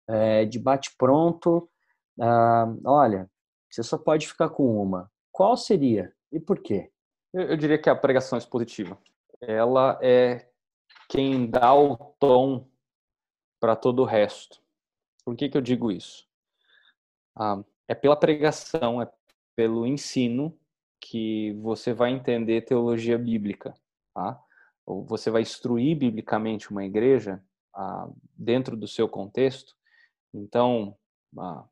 é, 0.08 0.44
de 0.44 0.58
bate-pronto, 0.58 1.68
ah, 2.20 2.72
olha, 2.86 3.28
você 3.70 3.82
só 3.82 3.98
pode 3.98 4.26
ficar 4.26 4.48
com 4.50 4.80
uma, 4.80 5.10
qual 5.32 5.56
seria 5.56 6.12
e 6.32 6.38
por 6.38 6.60
quê? 6.60 6.90
Eu, 7.32 7.42
eu 7.42 7.56
diria 7.56 7.78
que 7.78 7.90
a 7.90 7.96
pregação 7.96 8.38
expositiva. 8.38 8.96
Ela 9.40 9.98
é 10.00 10.48
quem 11.08 11.50
dá 11.50 11.74
o 11.74 11.96
tom 12.18 12.68
para 13.60 13.76
todo 13.76 14.02
o 14.02 14.04
resto. 14.04 14.60
Por 15.24 15.36
que, 15.36 15.48
que 15.48 15.56
eu 15.56 15.62
digo 15.62 15.90
isso? 15.90 16.26
Ah, 17.36 17.62
é 17.88 17.94
pela 17.94 18.16
pregação, 18.16 19.00
é 19.02 19.10
pelo 19.56 19.86
ensino 19.86 20.56
que 21.00 21.52
você 21.54 21.92
vai 21.92 22.10
entender 22.12 22.62
teologia 22.62 23.18
bíblica, 23.18 23.74
tá? 24.14 24.40
Ou 24.86 25.04
você 25.04 25.30
vai 25.30 25.42
instruir 25.42 25.96
biblicamente 25.96 26.70
uma 26.70 26.84
igreja 26.84 27.42
ah, 27.74 28.08
dentro 28.36 28.76
do 28.76 28.86
seu 28.88 29.08
contexto. 29.08 29.74
Então, 30.32 30.96
ah, 31.38 31.64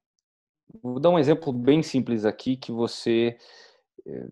vou 0.82 1.00
dar 1.00 1.10
um 1.10 1.18
exemplo 1.18 1.52
bem 1.52 1.82
simples 1.82 2.24
aqui 2.24 2.56
que 2.56 2.72
você 2.72 3.36
eh, 4.06 4.28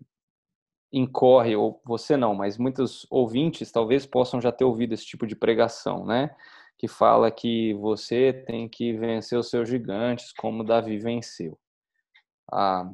incorre, 0.91 1.55
ou 1.55 1.81
você 1.85 2.17
não, 2.17 2.35
mas 2.35 2.57
muitos 2.57 3.07
ouvintes 3.09 3.71
talvez 3.71 4.05
possam 4.05 4.41
já 4.41 4.51
ter 4.51 4.65
ouvido 4.65 4.93
esse 4.93 5.05
tipo 5.05 5.25
de 5.25 5.35
pregação, 5.35 6.05
né? 6.05 6.35
Que 6.81 6.87
fala 6.87 7.29
que 7.29 7.75
você 7.75 8.33
tem 8.33 8.67
que 8.67 8.91
vencer 8.93 9.37
os 9.37 9.51
seus 9.51 9.69
gigantes 9.69 10.33
como 10.33 10.63
Davi 10.63 10.97
venceu. 10.97 11.55
Ah, 12.51 12.91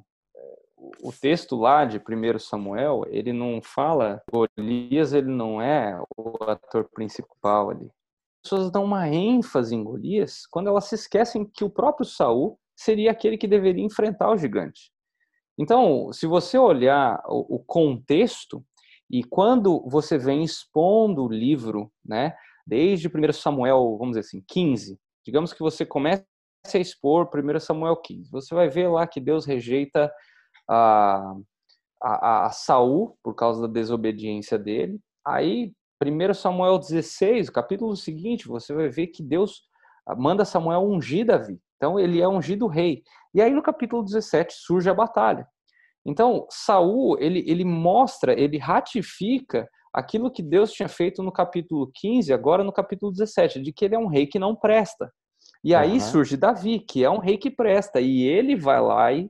o 1.01 1.09
texto 1.13 1.55
lá 1.55 1.85
de 1.85 1.97
1 1.97 2.37
Samuel, 2.37 3.05
ele 3.07 3.31
não 3.31 3.61
fala, 3.61 4.21
Golias 4.29 5.13
ele 5.13 5.31
não 5.31 5.61
é 5.61 5.97
o 6.17 6.43
ator 6.43 6.89
principal 6.93 7.69
ali. 7.69 7.85
As 7.85 8.49
pessoas 8.49 8.69
dão 8.69 8.83
uma 8.83 9.07
ênfase 9.07 9.73
em 9.73 9.85
Golias 9.85 10.45
quando 10.51 10.67
elas 10.67 10.83
se 10.83 10.95
esquecem 10.95 11.45
que 11.45 11.63
o 11.63 11.69
próprio 11.69 12.05
Saul 12.05 12.59
seria 12.75 13.11
aquele 13.11 13.37
que 13.37 13.47
deveria 13.47 13.85
enfrentar 13.85 14.29
o 14.29 14.37
gigante. 14.37 14.91
Então, 15.57 16.11
se 16.11 16.27
você 16.27 16.57
olhar 16.57 17.23
o 17.25 17.57
contexto 17.65 18.61
e 19.09 19.23
quando 19.23 19.81
você 19.87 20.17
vem 20.17 20.43
expondo 20.43 21.23
o 21.23 21.31
livro, 21.31 21.89
né, 22.05 22.35
desde 22.67 23.07
1 23.07 23.31
Samuel, 23.31 23.95
vamos 23.97 24.17
dizer 24.17 24.27
assim, 24.27 24.43
15. 24.45 24.99
Digamos 25.25 25.53
que 25.53 25.61
você 25.61 25.85
comece 25.85 26.25
a 26.73 26.77
expor 26.77 27.29
1 27.33 27.59
Samuel 27.61 27.95
15. 27.95 28.29
Você 28.29 28.53
vai 28.53 28.67
ver 28.67 28.89
lá 28.89 29.07
que 29.07 29.21
Deus 29.21 29.45
rejeita 29.45 30.11
a, 30.69 31.33
a, 32.03 32.45
a 32.47 32.49
Saul 32.51 33.17
por 33.23 33.33
causa 33.33 33.61
da 33.61 33.73
desobediência 33.73 34.59
dele. 34.59 34.99
Aí, 35.25 35.71
1 36.03 36.33
Samuel 36.33 36.77
16, 36.77 37.49
capítulo 37.49 37.95
seguinte, 37.95 38.47
você 38.47 38.73
vai 38.73 38.89
ver 38.89 39.07
que 39.07 39.23
Deus 39.23 39.63
manda 40.17 40.43
Samuel 40.43 40.81
ungir 40.81 41.25
Davi. 41.25 41.59
Então, 41.77 41.97
ele 41.97 42.19
é 42.19 42.27
ungido 42.27 42.67
rei. 42.67 43.01
E 43.33 43.41
aí, 43.41 43.53
no 43.53 43.63
capítulo 43.63 44.03
17, 44.03 44.53
surge 44.53 44.89
a 44.89 44.93
batalha. 44.93 45.47
Então, 46.05 46.45
Saul, 46.49 47.17
ele, 47.19 47.43
ele 47.47 47.63
mostra, 47.63 48.37
ele 48.37 48.57
ratifica 48.57 49.69
aquilo 49.97 50.29
que 50.29 50.43
Deus 50.43 50.71
tinha 50.71 50.87
feito 50.87 51.23
no 51.23 51.31
capítulo 51.31 51.89
15, 51.91 52.31
agora 52.31 52.63
no 52.63 52.71
capítulo 52.71 53.11
17, 53.11 53.59
de 53.63 53.73
que 53.73 53.83
ele 53.83 53.95
é 53.95 53.97
um 53.97 54.05
rei 54.05 54.27
que 54.27 54.37
não 54.37 54.55
presta. 54.55 55.11
E 55.63 55.73
aí 55.73 55.93
uhum. 55.93 55.99
surge 55.99 56.37
Davi, 56.37 56.79
que 56.79 57.03
é 57.03 57.09
um 57.09 57.17
rei 57.17 57.35
que 57.35 57.49
presta, 57.49 57.99
e 57.99 58.21
ele 58.21 58.55
vai 58.55 58.79
lá 58.79 59.11
e 59.11 59.27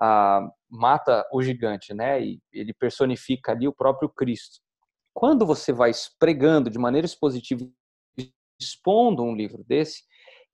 ah, 0.00 0.48
mata 0.70 1.22
o 1.30 1.42
gigante, 1.42 1.92
né? 1.92 2.24
E 2.24 2.40
ele 2.50 2.72
personifica 2.72 3.52
ali 3.52 3.68
o 3.68 3.74
próprio 3.74 4.08
Cristo. 4.08 4.58
Quando 5.12 5.44
você 5.44 5.70
vai 5.70 5.90
pregando 6.18 6.70
de 6.70 6.78
maneira 6.78 7.04
expositiva, 7.04 7.68
expondo 8.58 9.22
um 9.22 9.36
livro 9.36 9.62
desse, 9.68 10.02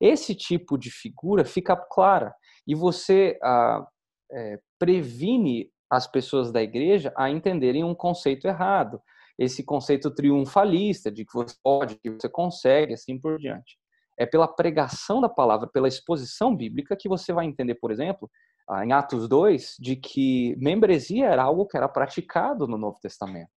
esse 0.01 0.35
tipo 0.35 0.77
de 0.77 0.91
figura 0.91 1.45
fica 1.45 1.77
clara 1.77 2.35
e 2.67 2.75
você 2.75 3.39
ah, 3.41 3.87
é, 4.33 4.59
previne 4.77 5.71
as 5.89 6.09
pessoas 6.09 6.51
da 6.51 6.61
igreja 6.61 7.15
a 7.17 7.31
entenderem 7.31 7.85
um 7.85 7.95
conceito 7.95 8.49
errado 8.49 9.01
esse 9.43 9.65
conceito 9.65 10.11
triunfalista 10.11 11.11
de 11.11 11.25
que 11.25 11.33
você 11.33 11.55
pode, 11.63 11.97
que 11.97 12.11
você 12.11 12.29
consegue, 12.29 12.95
assim 12.95 13.19
por 13.19 13.39
diante. 13.39 13.77
É 14.19 14.25
pela 14.25 14.47
pregação 14.47 15.21
da 15.21 15.29
palavra, 15.29 15.67
pela 15.67 15.89
exposição 15.89 16.55
bíblica 16.55 16.97
que 16.97 17.09
você 17.09 17.33
vai 17.33 17.47
entender, 17.47 17.75
por 17.77 17.91
exemplo, 17.91 18.31
ah, 18.69 18.85
em 18.85 18.93
Atos 18.93 19.29
2, 19.29 19.77
de 19.81 19.97
que 19.97 20.55
membresia 20.59 21.27
era 21.27 21.43
algo 21.43 21.67
que 21.67 21.77
era 21.77 21.89
praticado 21.89 22.69
no 22.69 22.79
Novo 22.79 22.99
Testamento. 23.01 23.51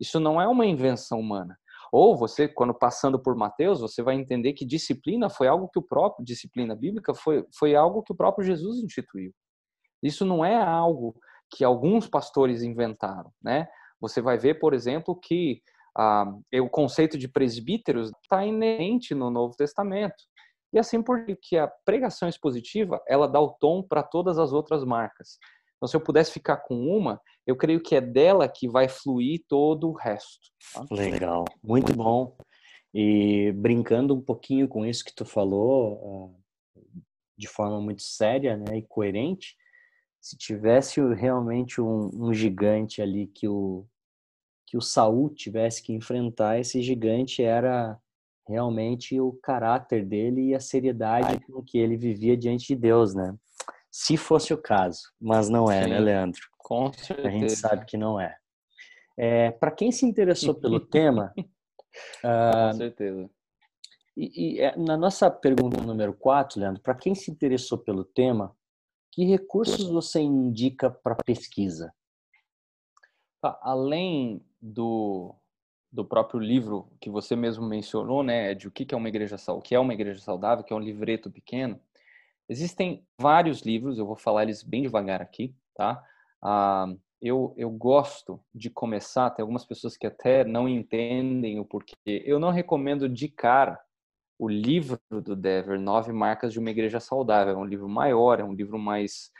Isso 0.00 0.18
não 0.18 0.40
é 0.40 0.48
uma 0.48 0.64
invenção 0.64 1.20
humana. 1.20 1.58
Ou 1.92 2.16
você, 2.16 2.48
quando 2.48 2.72
passando 2.72 3.18
por 3.18 3.36
Mateus, 3.36 3.80
você 3.80 4.02
vai 4.02 4.14
entender 4.14 4.54
que 4.54 4.64
disciplina 4.64 5.28
foi 5.28 5.46
algo 5.46 5.68
que 5.68 5.78
o 5.78 5.82
próprio, 5.82 6.24
disciplina 6.24 6.74
bíblica 6.74 7.12
foi, 7.12 7.44
foi 7.58 7.74
algo 7.74 8.02
que 8.02 8.12
o 8.12 8.16
próprio 8.16 8.46
Jesus 8.46 8.78
instituiu. 8.82 9.30
Isso 10.02 10.24
não 10.24 10.42
é 10.42 10.56
algo 10.56 11.14
que 11.50 11.62
alguns 11.62 12.08
pastores 12.08 12.62
inventaram, 12.62 13.30
né? 13.42 13.68
Você 14.02 14.20
vai 14.20 14.36
ver, 14.36 14.58
por 14.58 14.74
exemplo, 14.74 15.14
que 15.14 15.62
ah, 15.96 16.26
o 16.60 16.68
conceito 16.68 17.16
de 17.16 17.28
presbíteros 17.28 18.10
está 18.22 18.44
inerente 18.44 19.14
no 19.14 19.30
Novo 19.30 19.56
Testamento. 19.56 20.24
E 20.72 20.78
assim 20.78 21.00
porque 21.00 21.56
a 21.56 21.68
pregação 21.84 22.28
expositiva, 22.28 23.00
ela 23.06 23.28
dá 23.28 23.40
o 23.40 23.52
tom 23.60 23.82
para 23.82 24.02
todas 24.02 24.38
as 24.38 24.52
outras 24.52 24.84
marcas. 24.84 25.38
Então, 25.76 25.86
se 25.86 25.96
eu 25.96 26.00
pudesse 26.00 26.32
ficar 26.32 26.56
com 26.56 26.74
uma, 26.74 27.20
eu 27.46 27.56
creio 27.56 27.80
que 27.80 27.94
é 27.94 28.00
dela 28.00 28.48
que 28.48 28.68
vai 28.68 28.88
fluir 28.88 29.44
todo 29.48 29.88
o 29.88 29.92
resto. 29.92 30.50
Tá? 30.74 30.84
Legal, 30.90 31.44
muito 31.62 31.94
bom. 31.94 32.36
E 32.92 33.52
brincando 33.52 34.14
um 34.14 34.20
pouquinho 34.20 34.66
com 34.66 34.84
isso 34.84 35.04
que 35.04 35.14
tu 35.14 35.24
falou, 35.24 36.34
ah, 36.36 36.80
de 37.38 37.46
forma 37.46 37.80
muito 37.80 38.02
séria 38.02 38.56
né, 38.56 38.78
e 38.78 38.82
coerente, 38.82 39.56
se 40.20 40.36
tivesse 40.36 41.00
realmente 41.14 41.80
um, 41.80 42.10
um 42.14 42.32
gigante 42.32 43.02
ali 43.02 43.26
que 43.26 43.48
o, 43.48 43.84
que 44.72 44.78
o 44.78 44.80
Saul 44.80 45.28
tivesse 45.28 45.82
que 45.82 45.92
enfrentar, 45.92 46.58
esse 46.58 46.80
gigante 46.80 47.42
era 47.42 48.00
realmente 48.48 49.20
o 49.20 49.34
caráter 49.42 50.02
dele 50.02 50.48
e 50.48 50.54
a 50.54 50.60
seriedade 50.60 51.44
com 51.44 51.62
que 51.62 51.76
ele 51.76 51.94
vivia 51.94 52.34
diante 52.38 52.68
de 52.68 52.76
Deus, 52.76 53.14
né? 53.14 53.36
Se 53.90 54.16
fosse 54.16 54.54
o 54.54 54.56
caso, 54.56 55.02
mas 55.20 55.50
não 55.50 55.70
é, 55.70 55.80
né, 55.80 55.84
Sim, 55.84 55.90
né, 55.90 56.00
Leandro? 56.00 56.40
Com 56.56 56.90
certeza. 56.90 57.28
A 57.28 57.30
gente 57.30 57.54
sabe 57.54 57.84
que 57.84 57.98
não 57.98 58.18
é. 58.18 58.34
é 59.18 59.50
Para 59.50 59.70
quem 59.70 59.92
se 59.92 60.06
interessou 60.06 60.54
pelo 60.54 60.80
tema, 60.88 61.34
com 61.36 61.42
uh, 61.42 62.74
certeza. 62.74 63.28
E, 64.16 64.54
e, 64.54 64.60
é, 64.60 64.74
na 64.74 64.96
nossa 64.96 65.30
pergunta 65.30 65.82
número 65.82 66.14
4, 66.14 66.58
Leandro, 66.58 66.82
para 66.82 66.94
quem 66.94 67.14
se 67.14 67.30
interessou 67.30 67.76
pelo 67.76 68.04
tema, 68.04 68.56
que 69.10 69.26
recursos 69.26 69.86
você 69.90 70.20
indica 70.20 70.90
para 70.90 71.14
pesquisa? 71.14 71.92
Além 73.60 74.42
do, 74.62 75.34
do 75.90 76.04
próprio 76.04 76.38
livro 76.38 76.88
que 77.00 77.10
você 77.10 77.34
mesmo 77.34 77.66
mencionou, 77.66 78.22
né, 78.22 78.54
de 78.54 78.68
o 78.68 78.70
que 78.70 78.94
é 78.94 78.96
uma 78.96 79.08
igreja 79.08 79.36
saudável, 79.36 79.60
o 79.60 79.62
que 79.62 79.74
é 79.74 79.78
uma 79.80 79.92
igreja 79.92 80.20
saudável, 80.20 80.64
que 80.64 80.72
é 80.72 80.76
um 80.76 80.80
livreto 80.80 81.30
pequeno, 81.30 81.80
existem 82.48 83.04
vários 83.18 83.62
livros, 83.62 83.98
eu 83.98 84.06
vou 84.06 84.16
falar 84.16 84.44
eles 84.44 84.62
bem 84.62 84.82
devagar 84.82 85.20
aqui, 85.20 85.54
tá? 85.74 86.02
Ah, 86.40 86.86
eu, 87.20 87.54
eu 87.56 87.70
gosto 87.70 88.40
de 88.54 88.68
começar, 88.68 89.30
tem 89.30 89.42
algumas 89.42 89.64
pessoas 89.64 89.96
que 89.96 90.06
até 90.06 90.44
não 90.44 90.68
entendem 90.68 91.60
o 91.60 91.64
porquê. 91.64 91.94
Eu 92.06 92.40
não 92.40 92.50
recomendo 92.50 93.08
de 93.08 93.28
cara 93.28 93.78
o 94.36 94.48
livro 94.48 94.98
do 95.08 95.36
Dever, 95.36 95.78
Nove 95.78 96.12
Marcas 96.12 96.52
de 96.52 96.58
uma 96.58 96.70
Igreja 96.70 96.98
Saudável. 96.98 97.54
É 97.54 97.56
um 97.56 97.64
livro 97.64 97.88
maior, 97.88 98.40
é 98.40 98.44
um 98.44 98.52
livro 98.52 98.76
mais. 98.76 99.30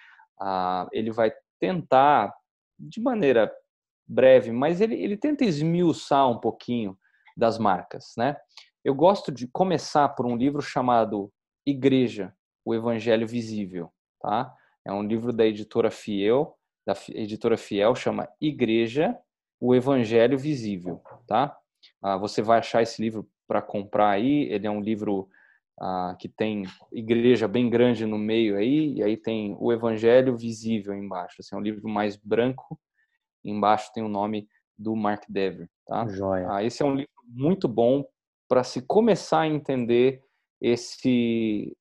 Ah, 0.40 0.88
ele 0.92 1.10
vai 1.10 1.32
tentar, 1.58 2.32
de 2.78 3.00
maneira 3.00 3.52
breve, 4.12 4.52
mas 4.52 4.80
ele, 4.80 4.94
ele 4.94 5.16
tenta 5.16 5.44
esmiuçar 5.44 6.28
um 6.28 6.38
pouquinho 6.38 6.96
das 7.36 7.58
marcas, 7.58 8.12
né? 8.16 8.36
Eu 8.84 8.94
gosto 8.94 9.32
de 9.32 9.46
começar 9.46 10.08
por 10.10 10.26
um 10.26 10.36
livro 10.36 10.60
chamado 10.60 11.32
Igreja, 11.64 12.34
o 12.64 12.74
Evangelho 12.74 13.26
Visível, 13.26 13.90
tá? 14.20 14.52
É 14.84 14.92
um 14.92 15.02
livro 15.02 15.32
da 15.32 15.46
editora 15.46 15.90
Fiel, 15.90 16.56
da 16.86 16.94
editora 17.14 17.56
Fiel, 17.56 17.94
chama 17.94 18.28
Igreja, 18.40 19.16
o 19.60 19.74
Evangelho 19.74 20.36
Visível, 20.36 21.00
tá? 21.26 21.56
Ah, 22.02 22.16
você 22.16 22.42
vai 22.42 22.58
achar 22.58 22.82
esse 22.82 23.00
livro 23.00 23.28
para 23.46 23.62
comprar 23.62 24.10
aí. 24.10 24.48
Ele 24.50 24.66
é 24.66 24.70
um 24.70 24.80
livro 24.80 25.28
ah, 25.80 26.16
que 26.18 26.28
tem 26.28 26.64
igreja 26.92 27.46
bem 27.46 27.70
grande 27.70 28.04
no 28.04 28.18
meio 28.18 28.56
aí, 28.56 28.94
e 28.94 29.02
aí 29.02 29.16
tem 29.16 29.56
o 29.58 29.72
Evangelho 29.72 30.36
Visível 30.36 30.94
embaixo. 30.94 31.36
Assim, 31.38 31.54
é 31.54 31.58
um 31.58 31.62
livro 31.62 31.88
mais 31.88 32.16
branco 32.16 32.78
Embaixo 33.44 33.92
tem 33.92 34.02
o 34.02 34.08
nome 34.08 34.48
do 34.76 34.94
Mark 34.96 35.24
Dever, 35.28 35.68
tá? 35.86 36.06
Joia. 36.08 36.48
Ah, 36.50 36.64
esse 36.64 36.82
é 36.82 36.86
um 36.86 36.94
livro 36.94 37.10
muito 37.26 37.68
bom 37.68 38.04
para 38.48 38.64
se 38.64 38.82
começar 38.82 39.40
a 39.40 39.48
entender 39.48 40.22
esse 40.60 41.76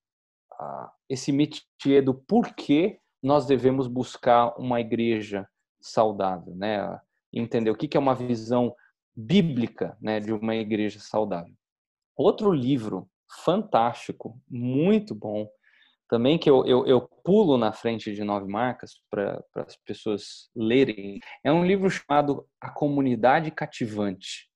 uh, 0.54 0.90
esse 1.10 1.32
métier 1.32 2.04
do 2.04 2.14
porquê 2.14 3.00
nós 3.22 3.46
devemos 3.46 3.88
buscar 3.88 4.56
uma 4.58 4.80
igreja 4.80 5.48
saudável, 5.82 6.56
né? 6.56 7.00
Entender 7.34 7.70
o 7.70 7.76
que 7.76 7.96
é 7.96 8.00
uma 8.00 8.16
visão 8.16 8.76
bíblica, 9.16 9.98
né, 10.02 10.20
de 10.20 10.32
uma 10.34 10.56
igreja 10.56 11.00
saudável. 11.00 11.54
Outro 12.16 12.52
livro 12.52 13.10
fantástico, 13.44 14.40
muito 14.50 15.14
bom, 15.14 15.50
também 16.12 16.38
que 16.38 16.50
eu, 16.50 16.66
eu, 16.66 16.86
eu 16.86 17.10
pulo 17.24 17.58
na 17.58 17.72
frente 17.72 18.14
de 18.14 18.22
nove 18.22 18.46
marcas 18.46 18.92
para 19.10 19.42
as 19.56 19.78
pessoas 19.78 20.50
lerem. 20.54 21.22
É 21.42 21.50
um 21.54 21.66
livro 21.66 21.90
chamado 21.90 22.46
A 22.60 22.70
Comunidade 22.70 23.50
Cativante. 23.50 24.50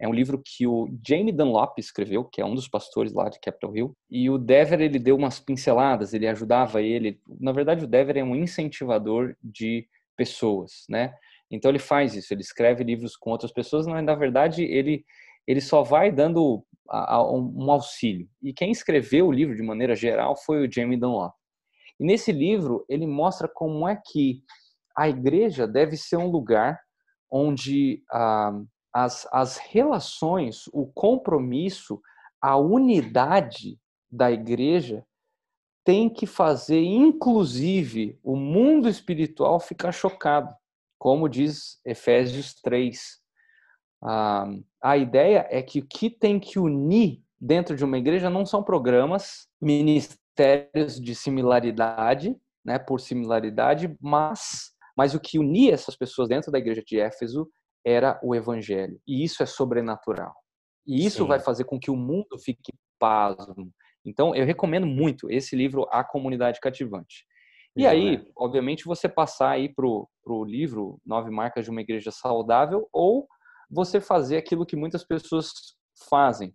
É 0.00 0.08
um 0.08 0.12
livro 0.14 0.42
que 0.42 0.66
o 0.66 0.88
Jamie 1.06 1.30
Dunlop 1.30 1.78
escreveu, 1.78 2.24
que 2.24 2.40
é 2.40 2.46
um 2.46 2.54
dos 2.54 2.66
pastores 2.66 3.12
lá 3.12 3.28
de 3.28 3.38
Capitol 3.40 3.76
Hill. 3.76 3.96
E 4.10 4.30
o 4.30 4.38
Dever, 4.38 4.80
ele 4.80 4.98
deu 4.98 5.14
umas 5.14 5.38
pinceladas, 5.38 6.14
ele 6.14 6.26
ajudava 6.26 6.80
ele. 6.80 7.20
Na 7.38 7.52
verdade, 7.52 7.84
o 7.84 7.88
Dever 7.88 8.16
é 8.16 8.24
um 8.24 8.34
incentivador 8.34 9.36
de 9.42 9.86
pessoas, 10.16 10.86
né? 10.88 11.14
Então 11.50 11.70
ele 11.70 11.78
faz 11.78 12.14
isso, 12.14 12.32
ele 12.32 12.40
escreve 12.40 12.82
livros 12.82 13.16
com 13.16 13.30
outras 13.30 13.52
pessoas, 13.52 13.86
mas 13.86 14.02
na 14.02 14.14
verdade 14.14 14.64
ele 14.64 15.04
ele 15.46 15.60
só 15.60 15.82
vai 15.82 16.10
dando 16.10 16.64
um 16.90 17.70
auxílio. 17.70 18.28
E 18.42 18.52
quem 18.52 18.70
escreveu 18.70 19.28
o 19.28 19.32
livro 19.32 19.54
de 19.54 19.62
maneira 19.62 19.94
geral 19.94 20.36
foi 20.36 20.66
o 20.66 20.70
Jamie 20.70 20.98
Dunlop. 20.98 21.34
E 21.98 22.04
nesse 22.04 22.32
livro 22.32 22.84
ele 22.88 23.06
mostra 23.06 23.48
como 23.48 23.88
é 23.88 23.96
que 23.96 24.42
a 24.96 25.08
igreja 25.08 25.66
deve 25.66 25.96
ser 25.96 26.16
um 26.16 26.30
lugar 26.30 26.80
onde 27.30 28.02
ah, 28.10 28.52
as, 28.92 29.26
as 29.32 29.56
relações, 29.56 30.64
o 30.72 30.86
compromisso, 30.86 32.00
a 32.40 32.56
unidade 32.56 33.78
da 34.10 34.30
igreja 34.30 35.04
tem 35.84 36.08
que 36.08 36.26
fazer, 36.26 36.80
inclusive, 36.80 38.18
o 38.22 38.36
mundo 38.36 38.88
espiritual 38.88 39.58
ficar 39.58 39.92
chocado, 39.92 40.54
como 40.98 41.28
diz 41.28 41.80
Efésios 41.84 42.54
3. 42.54 43.21
Ah, 44.02 44.50
a 44.82 44.96
ideia 44.96 45.46
é 45.50 45.62
que 45.62 45.78
o 45.78 45.86
que 45.86 46.10
tem 46.10 46.40
que 46.40 46.58
unir 46.58 47.22
dentro 47.40 47.76
de 47.76 47.84
uma 47.84 47.98
igreja 47.98 48.28
não 48.28 48.44
são 48.44 48.62
programas, 48.62 49.48
ministérios 49.60 51.00
de 51.00 51.14
similaridade, 51.14 52.36
né, 52.64 52.78
por 52.78 53.00
similaridade, 53.00 53.96
mas, 54.00 54.72
mas 54.96 55.14
o 55.14 55.20
que 55.20 55.38
unia 55.38 55.74
essas 55.74 55.96
pessoas 55.96 56.28
dentro 56.28 56.50
da 56.50 56.58
igreja 56.58 56.82
de 56.86 57.00
Éfeso 57.00 57.48
era 57.84 58.18
o 58.22 58.34
evangelho. 58.34 59.00
E 59.06 59.24
isso 59.24 59.42
é 59.42 59.46
sobrenatural. 59.46 60.34
E 60.86 61.04
isso 61.04 61.22
Sim. 61.22 61.28
vai 61.28 61.40
fazer 61.40 61.64
com 61.64 61.78
que 61.78 61.90
o 61.90 61.96
mundo 61.96 62.38
fique 62.38 62.72
pasmo. 62.98 63.72
Então, 64.04 64.34
eu 64.34 64.44
recomendo 64.44 64.86
muito 64.86 65.30
esse 65.30 65.54
livro, 65.54 65.86
A 65.90 66.02
Comunidade 66.02 66.60
Cativante. 66.60 67.24
E 67.76 67.86
aí, 67.86 68.16
é. 68.16 68.24
obviamente, 68.36 68.84
você 68.84 69.08
passar 69.08 69.50
aí 69.50 69.68
para 69.68 69.86
o 69.86 70.44
livro 70.44 71.00
Nove 71.06 71.30
Marcas 71.30 71.64
de 71.64 71.70
uma 71.70 71.80
Igreja 71.80 72.10
Saudável 72.10 72.86
ou 72.92 73.26
você 73.72 74.00
fazer 74.00 74.36
aquilo 74.36 74.66
que 74.66 74.76
muitas 74.76 75.02
pessoas 75.02 75.50
fazem, 76.08 76.54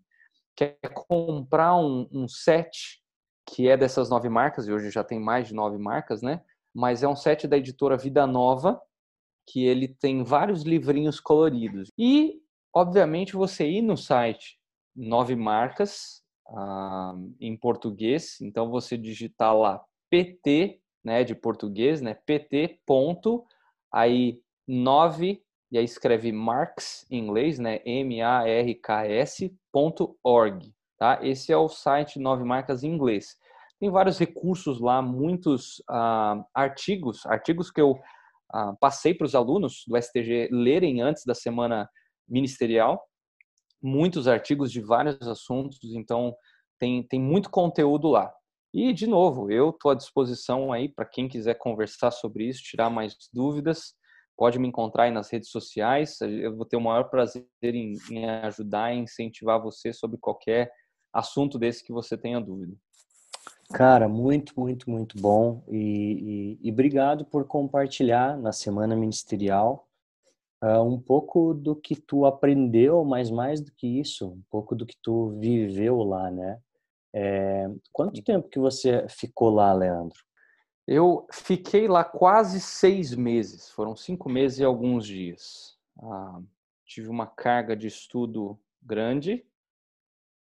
que 0.55 0.63
é 0.65 0.87
comprar 0.87 1.75
um, 1.75 2.07
um 2.11 2.27
set 2.27 3.01
que 3.49 3.67
é 3.67 3.75
dessas 3.75 4.09
nove 4.09 4.29
marcas, 4.29 4.67
e 4.67 4.71
hoje 4.71 4.91
já 4.91 5.03
tem 5.03 5.19
mais 5.19 5.47
de 5.47 5.53
nove 5.53 5.77
marcas, 5.77 6.21
né? 6.21 6.43
Mas 6.75 7.01
é 7.01 7.07
um 7.07 7.15
set 7.15 7.47
da 7.47 7.57
editora 7.57 7.97
Vida 7.97 8.27
Nova, 8.27 8.79
que 9.49 9.65
ele 9.65 9.87
tem 9.87 10.23
vários 10.23 10.63
livrinhos 10.63 11.19
coloridos. 11.19 11.89
E, 11.97 12.41
obviamente, 12.75 13.33
você 13.33 13.65
ir 13.65 13.81
no 13.81 13.95
site 13.95 14.59
Nove 14.93 15.35
Marcas, 15.35 16.21
ah, 16.49 17.15
em 17.39 17.55
português, 17.55 18.39
então 18.41 18.69
você 18.69 18.97
digitar 18.97 19.55
lá 19.55 19.81
PT, 20.09 20.81
né, 21.03 21.23
de 21.23 21.33
português, 21.33 22.01
né, 22.01 22.13
PT 22.13 22.81
ponto, 22.85 23.45
aí 23.91 24.41
nove 24.67 25.41
e 25.71 25.77
aí 25.77 25.83
escreve 25.83 26.31
Marks 26.31 27.05
em 27.11 27.19
inglês, 27.19 27.59
né? 27.59 27.81
M-A-R-K-S.org, 27.85 28.73
tá? 30.97 31.19
Esse 31.21 31.51
é 31.51 31.57
o 31.57 31.67
site 31.67 32.19
Nove 32.19 32.43
Marcas 32.43 32.83
em 32.83 32.93
inglês. 32.93 33.35
Tem 33.79 33.89
vários 33.89 34.17
recursos 34.17 34.79
lá, 34.79 35.01
muitos 35.01 35.79
uh, 35.89 36.43
artigos, 36.53 37.25
artigos 37.25 37.69
que 37.69 37.81
eu 37.81 37.91
uh, 37.91 38.77
passei 38.79 39.13
para 39.13 39.25
os 39.25 39.35
alunos 39.35 39.83
do 39.87 39.95
STG 40.01 40.49
lerem 40.51 41.01
antes 41.01 41.23
da 41.25 41.35
semana 41.35 41.89
ministerial, 42.27 43.03
muitos 43.81 44.27
artigos 44.27 44.71
de 44.71 44.81
vários 44.81 45.27
assuntos, 45.27 45.79
então 45.93 46.35
tem, 46.79 47.03
tem 47.07 47.21
muito 47.21 47.49
conteúdo 47.49 48.07
lá. 48.07 48.31
E, 48.73 48.93
de 48.93 49.05
novo, 49.05 49.51
eu 49.51 49.69
estou 49.69 49.91
à 49.91 49.95
disposição 49.95 50.71
aí 50.71 50.89
para 50.89 51.05
quem 51.05 51.27
quiser 51.27 51.55
conversar 51.55 52.11
sobre 52.11 52.45
isso, 52.45 52.63
tirar 52.63 52.89
mais 52.89 53.15
dúvidas 53.33 53.93
pode 54.37 54.59
me 54.59 54.67
encontrar 54.67 55.03
aí 55.03 55.11
nas 55.11 55.29
redes 55.29 55.49
sociais. 55.49 56.21
Eu 56.21 56.55
vou 56.55 56.65
ter 56.65 56.77
o 56.77 56.81
maior 56.81 57.05
prazer 57.05 57.45
em, 57.63 57.95
em 58.11 58.29
ajudar 58.41 58.93
e 58.93 58.99
incentivar 58.99 59.61
você 59.61 59.91
sobre 59.91 60.17
qualquer 60.17 60.71
assunto 61.11 61.57
desse 61.57 61.83
que 61.83 61.91
você 61.91 62.15
tenha 62.15 62.39
dúvida. 62.39 62.75
Cara, 63.73 64.07
muito, 64.07 64.53
muito, 64.57 64.89
muito 64.89 65.19
bom. 65.19 65.63
E, 65.69 66.57
e, 66.61 66.67
e 66.67 66.71
obrigado 66.71 67.25
por 67.25 67.45
compartilhar 67.45 68.37
na 68.37 68.51
Semana 68.51 68.95
Ministerial 68.95 69.87
uh, 70.63 70.81
um 70.81 70.99
pouco 70.99 71.53
do 71.53 71.75
que 71.75 71.95
tu 71.95 72.25
aprendeu, 72.25 73.03
mas 73.03 73.29
mais 73.29 73.59
do 73.59 73.71
que 73.71 73.87
isso, 73.99 74.27
um 74.27 74.41
pouco 74.49 74.75
do 74.75 74.85
que 74.85 74.95
tu 75.01 75.31
viveu 75.39 76.03
lá, 76.03 76.31
né? 76.31 76.59
É, 77.13 77.69
quanto 77.91 78.21
tempo 78.21 78.49
que 78.49 78.59
você 78.59 79.05
ficou 79.09 79.49
lá, 79.49 79.73
Leandro? 79.73 80.26
Eu 80.87 81.27
fiquei 81.33 81.85
lá 81.85 82.05
quase 82.05 82.61
seis 82.61 83.13
meses, 83.13 83.69
foram 83.69 83.93
cinco 83.93 84.29
meses 84.29 84.59
e 84.59 84.63
alguns 84.63 85.05
dias. 85.05 85.77
Ah, 86.01 86.39
tive 86.85 87.09
uma 87.09 87.27
carga 87.27 87.75
de 87.75 87.87
estudo 87.87 88.57
grande, 88.81 89.45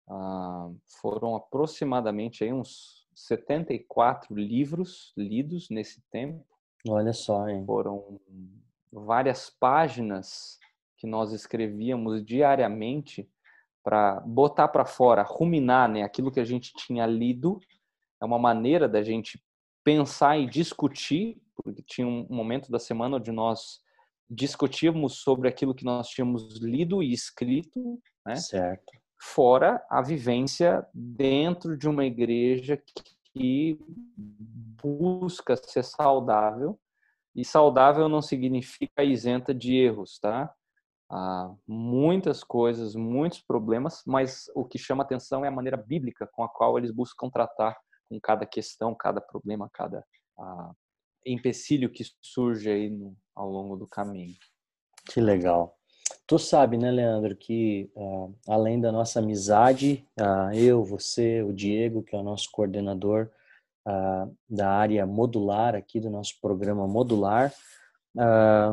ah, 0.08 0.68
foram 1.00 1.36
aproximadamente 1.36 2.42
aí 2.42 2.52
uns 2.52 3.06
74 3.14 4.34
livros 4.34 5.12
lidos 5.16 5.70
nesse 5.70 6.02
tempo. 6.10 6.44
Olha 6.88 7.12
só, 7.12 7.48
hein? 7.48 7.64
Foram 7.64 8.20
várias 8.90 9.48
páginas 9.48 10.58
que 10.96 11.06
nós 11.06 11.32
escrevíamos 11.32 12.24
diariamente 12.24 13.30
para 13.82 14.20
botar 14.20 14.68
para 14.68 14.84
fora, 14.84 15.22
ruminar, 15.22 15.88
né, 15.88 16.02
aquilo 16.02 16.30
que 16.30 16.40
a 16.40 16.44
gente 16.44 16.72
tinha 16.74 17.06
lido. 17.06 17.60
É 18.20 18.24
uma 18.24 18.38
maneira 18.38 18.88
da 18.88 19.02
gente 19.02 19.42
pensar 19.84 20.38
e 20.38 20.46
discutir, 20.46 21.40
porque 21.56 21.82
tinha 21.82 22.06
um 22.06 22.26
momento 22.28 22.70
da 22.70 22.78
semana 22.78 23.16
onde 23.16 23.32
nós 23.32 23.80
discutíamos 24.28 25.16
sobre 25.16 25.48
aquilo 25.48 25.74
que 25.74 25.84
nós 25.84 26.08
tínhamos 26.08 26.58
lido 26.58 27.02
e 27.02 27.12
escrito, 27.12 28.00
né? 28.24 28.36
Certo. 28.36 28.92
Fora 29.20 29.84
a 29.88 30.02
vivência 30.02 30.86
dentro 30.92 31.76
de 31.76 31.88
uma 31.88 32.04
igreja 32.04 32.82
que 33.32 33.78
busca 34.16 35.56
ser 35.56 35.84
saudável 35.84 36.78
e 37.34 37.44
saudável 37.44 38.08
não 38.08 38.20
significa 38.20 39.04
isenta 39.04 39.54
de 39.54 39.76
erros, 39.76 40.18
tá? 40.18 40.52
Há 41.08 41.52
muitas 41.66 42.42
coisas, 42.42 42.94
muitos 42.94 43.40
problemas, 43.42 44.02
mas 44.06 44.50
o 44.54 44.64
que 44.64 44.78
chama 44.78 45.02
atenção 45.02 45.44
é 45.44 45.48
a 45.48 45.52
maneira 45.52 45.76
bíblica 45.76 46.26
com 46.32 46.42
a 46.42 46.48
qual 46.48 46.78
eles 46.78 46.90
buscam 46.90 47.28
tratar 47.30 47.76
com 48.12 48.20
cada 48.20 48.44
questão, 48.44 48.94
cada 48.94 49.20
problema, 49.20 49.70
cada 49.72 50.04
empecilho 51.24 51.90
que 51.90 52.04
surge 52.20 52.68
aí 52.68 52.90
no, 52.90 53.16
ao 53.34 53.48
longo 53.48 53.76
do 53.76 53.86
caminho. 53.86 54.34
Que 55.10 55.20
legal. 55.20 55.76
Tu 56.26 56.38
sabe, 56.38 56.76
né, 56.76 56.90
Leandro, 56.90 57.34
que 57.36 57.90
uh, 57.96 58.34
além 58.46 58.80
da 58.80 58.92
nossa 58.92 59.20
amizade, 59.20 60.06
uh, 60.20 60.54
eu, 60.54 60.84
você, 60.84 61.42
o 61.42 61.52
Diego, 61.52 62.02
que 62.02 62.14
é 62.14 62.18
o 62.18 62.22
nosso 62.22 62.48
coordenador, 62.52 63.30
uh, 63.86 64.36
da 64.48 64.70
área 64.70 65.06
modular 65.06 65.74
aqui 65.74 66.00
do 66.00 66.10
nosso 66.10 66.34
programa 66.40 66.86
modular. 66.86 67.52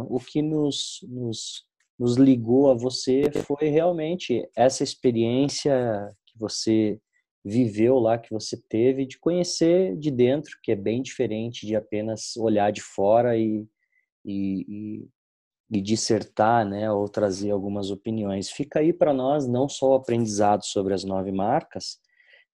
O 0.09 0.19
que 0.19 0.41
nos, 0.41 0.99
nos, 1.07 1.63
nos 1.97 2.17
ligou 2.17 2.69
a 2.71 2.73
você 2.73 3.23
foi 3.45 3.69
realmente 3.69 4.45
essa 4.53 4.83
experiência 4.83 6.13
que 6.25 6.37
você 6.37 6.99
viveu 7.43 7.97
lá, 7.99 8.17
que 8.17 8.33
você 8.33 8.61
teve, 8.69 9.05
de 9.05 9.17
conhecer 9.17 9.95
de 9.97 10.11
dentro, 10.11 10.57
que 10.61 10.71
é 10.71 10.75
bem 10.75 11.01
diferente 11.01 11.65
de 11.65 11.75
apenas 11.75 12.35
olhar 12.37 12.71
de 12.71 12.81
fora 12.81 13.37
e, 13.37 13.65
e, 14.25 14.65
e, 14.67 15.09
e 15.71 15.81
dissertar, 15.81 16.65
né, 16.67 16.91
ou 16.91 17.07
trazer 17.07 17.51
algumas 17.51 17.91
opiniões. 17.91 18.49
Fica 18.49 18.79
aí 18.79 18.91
para 18.91 19.13
nós 19.13 19.47
não 19.47 19.69
só 19.69 19.91
o 19.91 19.95
aprendizado 19.95 20.65
sobre 20.65 20.93
as 20.93 21.03
nove 21.03 21.31
marcas, 21.31 21.97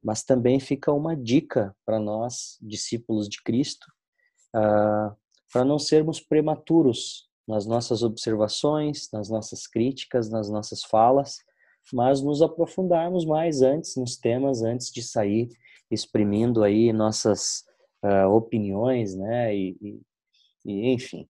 mas 0.03 0.23
também 0.23 0.59
fica 0.59 0.91
uma 0.91 1.15
dica 1.15 1.75
para 1.83 1.99
nós, 1.99 2.59
discípulos 2.61 3.27
de 3.27 3.41
Cristo, 3.41 3.87
uh, 4.55 5.15
para 5.51 5.65
não 5.65 5.79
sermos 5.79 6.19
prematuros 6.19 7.27
nas 7.47 7.65
nossas 7.65 8.03
observações, 8.03 9.09
nas 9.11 9.29
nossas 9.29 9.65
críticas, 9.65 10.29
nas 10.29 10.49
nossas 10.49 10.83
falas, 10.83 11.37
mas 11.93 12.21
nos 12.21 12.41
aprofundarmos 12.41 13.25
mais 13.25 13.61
antes 13.61 13.95
nos 13.95 14.17
temas, 14.17 14.61
antes 14.61 14.91
de 14.91 15.01
sair 15.01 15.49
exprimindo 15.89 16.63
aí 16.63 16.91
nossas 16.91 17.63
uh, 18.03 18.27
opiniões, 18.29 19.15
né? 19.15 19.55
E, 19.55 19.77
e, 19.81 20.01
e 20.65 20.93
enfim. 20.93 21.27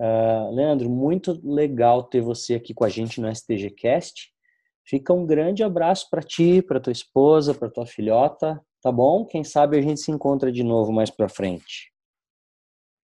Uh, 0.00 0.54
Leandro, 0.54 0.90
muito 0.90 1.40
legal 1.42 2.02
ter 2.02 2.20
você 2.20 2.54
aqui 2.54 2.74
com 2.74 2.84
a 2.84 2.88
gente 2.88 3.20
no 3.20 3.34
STGcast. 3.34 4.30
Fica 4.84 5.12
um 5.12 5.26
grande 5.26 5.62
abraço 5.62 6.08
para 6.10 6.22
ti, 6.22 6.62
para 6.62 6.80
tua 6.80 6.92
esposa, 6.92 7.54
para 7.54 7.70
tua 7.70 7.86
filhota, 7.86 8.60
tá 8.80 8.92
bom? 8.92 9.24
Quem 9.24 9.42
sabe 9.42 9.78
a 9.78 9.82
gente 9.82 10.00
se 10.00 10.12
encontra 10.12 10.52
de 10.52 10.62
novo 10.62 10.92
mais 10.92 11.10
para 11.10 11.28
frente. 11.28 11.92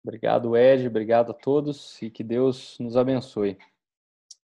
Obrigado, 0.03 0.57
Ed, 0.57 0.87
obrigado 0.87 1.31
a 1.31 1.33
todos 1.33 2.01
e 2.01 2.09
que 2.09 2.23
Deus 2.23 2.75
nos 2.79 2.97
abençoe. 2.97 3.57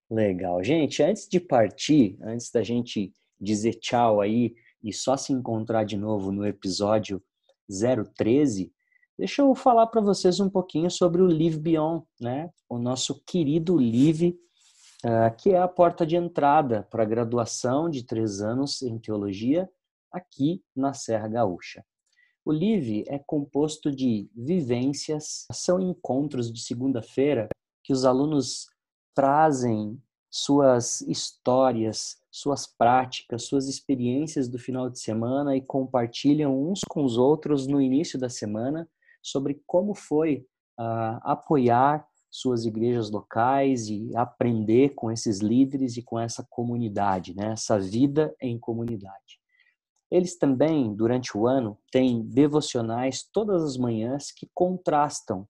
Legal. 0.09 0.63
Gente, 0.63 1.03
antes 1.03 1.27
de 1.27 1.39
partir, 1.39 2.17
antes 2.21 2.49
da 2.51 2.63
gente 2.63 3.13
dizer 3.39 3.73
tchau 3.75 4.21
aí 4.21 4.55
e 4.83 4.93
só 4.93 5.17
se 5.17 5.33
encontrar 5.33 5.83
de 5.83 5.97
novo 5.97 6.31
no 6.31 6.45
episódio 6.45 7.21
013, 8.15 8.71
deixa 9.17 9.41
eu 9.41 9.53
falar 9.53 9.87
para 9.87 9.99
vocês 9.99 10.39
um 10.39 10.49
pouquinho 10.49 10.89
sobre 10.89 11.21
o 11.21 11.27
Live 11.27 11.59
Beyond, 11.59 12.05
né? 12.21 12.49
O 12.69 12.77
nosso 12.77 13.21
querido 13.25 13.75
Live 13.75 14.39
uh, 15.05 15.35
que 15.37 15.51
é 15.51 15.59
a 15.59 15.67
porta 15.67 16.05
de 16.05 16.15
entrada 16.15 16.87
para 16.89 17.03
a 17.03 17.05
graduação 17.05 17.89
de 17.89 18.03
três 18.03 18.41
anos 18.41 18.81
em 18.81 18.97
teologia 18.97 19.69
aqui 20.11 20.63
na 20.75 20.93
Serra 20.93 21.27
Gaúcha. 21.27 21.85
O 22.45 22.51
LIVE 22.51 23.03
é 23.07 23.19
composto 23.19 23.91
de 23.91 24.29
vivências, 24.33 25.45
são 25.51 25.81
encontros 25.81 26.51
de 26.51 26.61
segunda-feira 26.61 27.49
que 27.83 27.91
os 27.91 28.05
alunos 28.05 28.67
trazem 29.17 29.99
suas 30.29 31.01
histórias, 31.01 32.17
suas 32.29 32.67
práticas, 32.67 33.45
suas 33.45 33.67
experiências 33.67 34.47
do 34.47 34.59
final 34.59 34.91
de 34.91 34.99
semana 34.99 35.57
e 35.57 35.61
compartilham 35.61 36.69
uns 36.69 36.81
com 36.87 37.03
os 37.03 37.17
outros 37.17 37.65
no 37.65 37.81
início 37.81 38.19
da 38.19 38.29
semana 38.29 38.87
sobre 39.19 39.59
como 39.65 39.95
foi 39.95 40.45
uh, 40.79 41.17
apoiar 41.23 42.07
suas 42.29 42.63
igrejas 42.63 43.09
locais 43.09 43.89
e 43.89 44.15
aprender 44.15 44.89
com 44.89 45.11
esses 45.11 45.39
líderes 45.39 45.97
e 45.97 46.03
com 46.03 46.19
essa 46.19 46.45
comunidade, 46.47 47.35
né? 47.35 47.53
essa 47.53 47.79
vida 47.79 48.35
em 48.39 48.59
comunidade. 48.59 49.39
Eles 50.11 50.37
também, 50.37 50.93
durante 50.93 51.35
o 51.35 51.47
ano, 51.47 51.75
têm 51.91 52.21
devocionais 52.21 53.27
todas 53.33 53.63
as 53.63 53.77
manhãs 53.77 54.31
que 54.31 54.47
contrastam, 54.53 55.47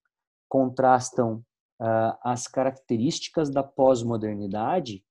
contrastam 0.48 1.44
uh, 1.80 2.16
as 2.22 2.46
características 2.46 3.50
da 3.50 3.62
pós-modernidade 3.62 5.04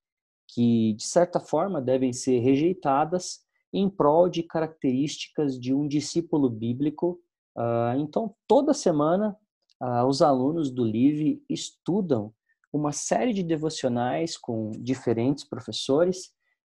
que, 0.48 0.94
de 0.94 1.04
certa 1.04 1.40
forma, 1.40 1.82
devem 1.82 2.14
ser 2.14 2.40
rejeitadas 2.40 3.42
em 3.74 3.90
prol 3.90 4.30
de 4.30 4.44
características 4.44 5.60
de 5.60 5.74
um 5.74 5.88
discípulo 5.88 6.50
bíblico. 6.50 7.20
Uh, 7.56 8.00
então, 8.00 8.34
toda 8.48 8.74
semana 8.74 9.38
ah, 9.80 10.08
os 10.08 10.24
alunos 10.24 10.72
do 10.72 10.84
LIVE 10.84 11.44
estudam 11.48 12.34
uma 12.74 12.92
série 12.92 13.32
de 13.32 13.44
devocionais 13.44 14.36
com 14.36 14.72
diferentes 14.72 15.44
professores 15.44 16.32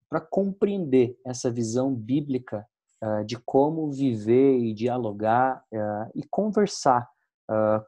para 0.08 0.22
compreender 0.22 1.18
essa 1.26 1.50
visão 1.50 1.96
bíblica 1.96 2.64
de 3.26 3.40
como 3.40 3.92
viver 3.92 4.60
e 4.60 4.72
dialogar 4.72 5.66
e 6.14 6.22
conversar 6.30 7.11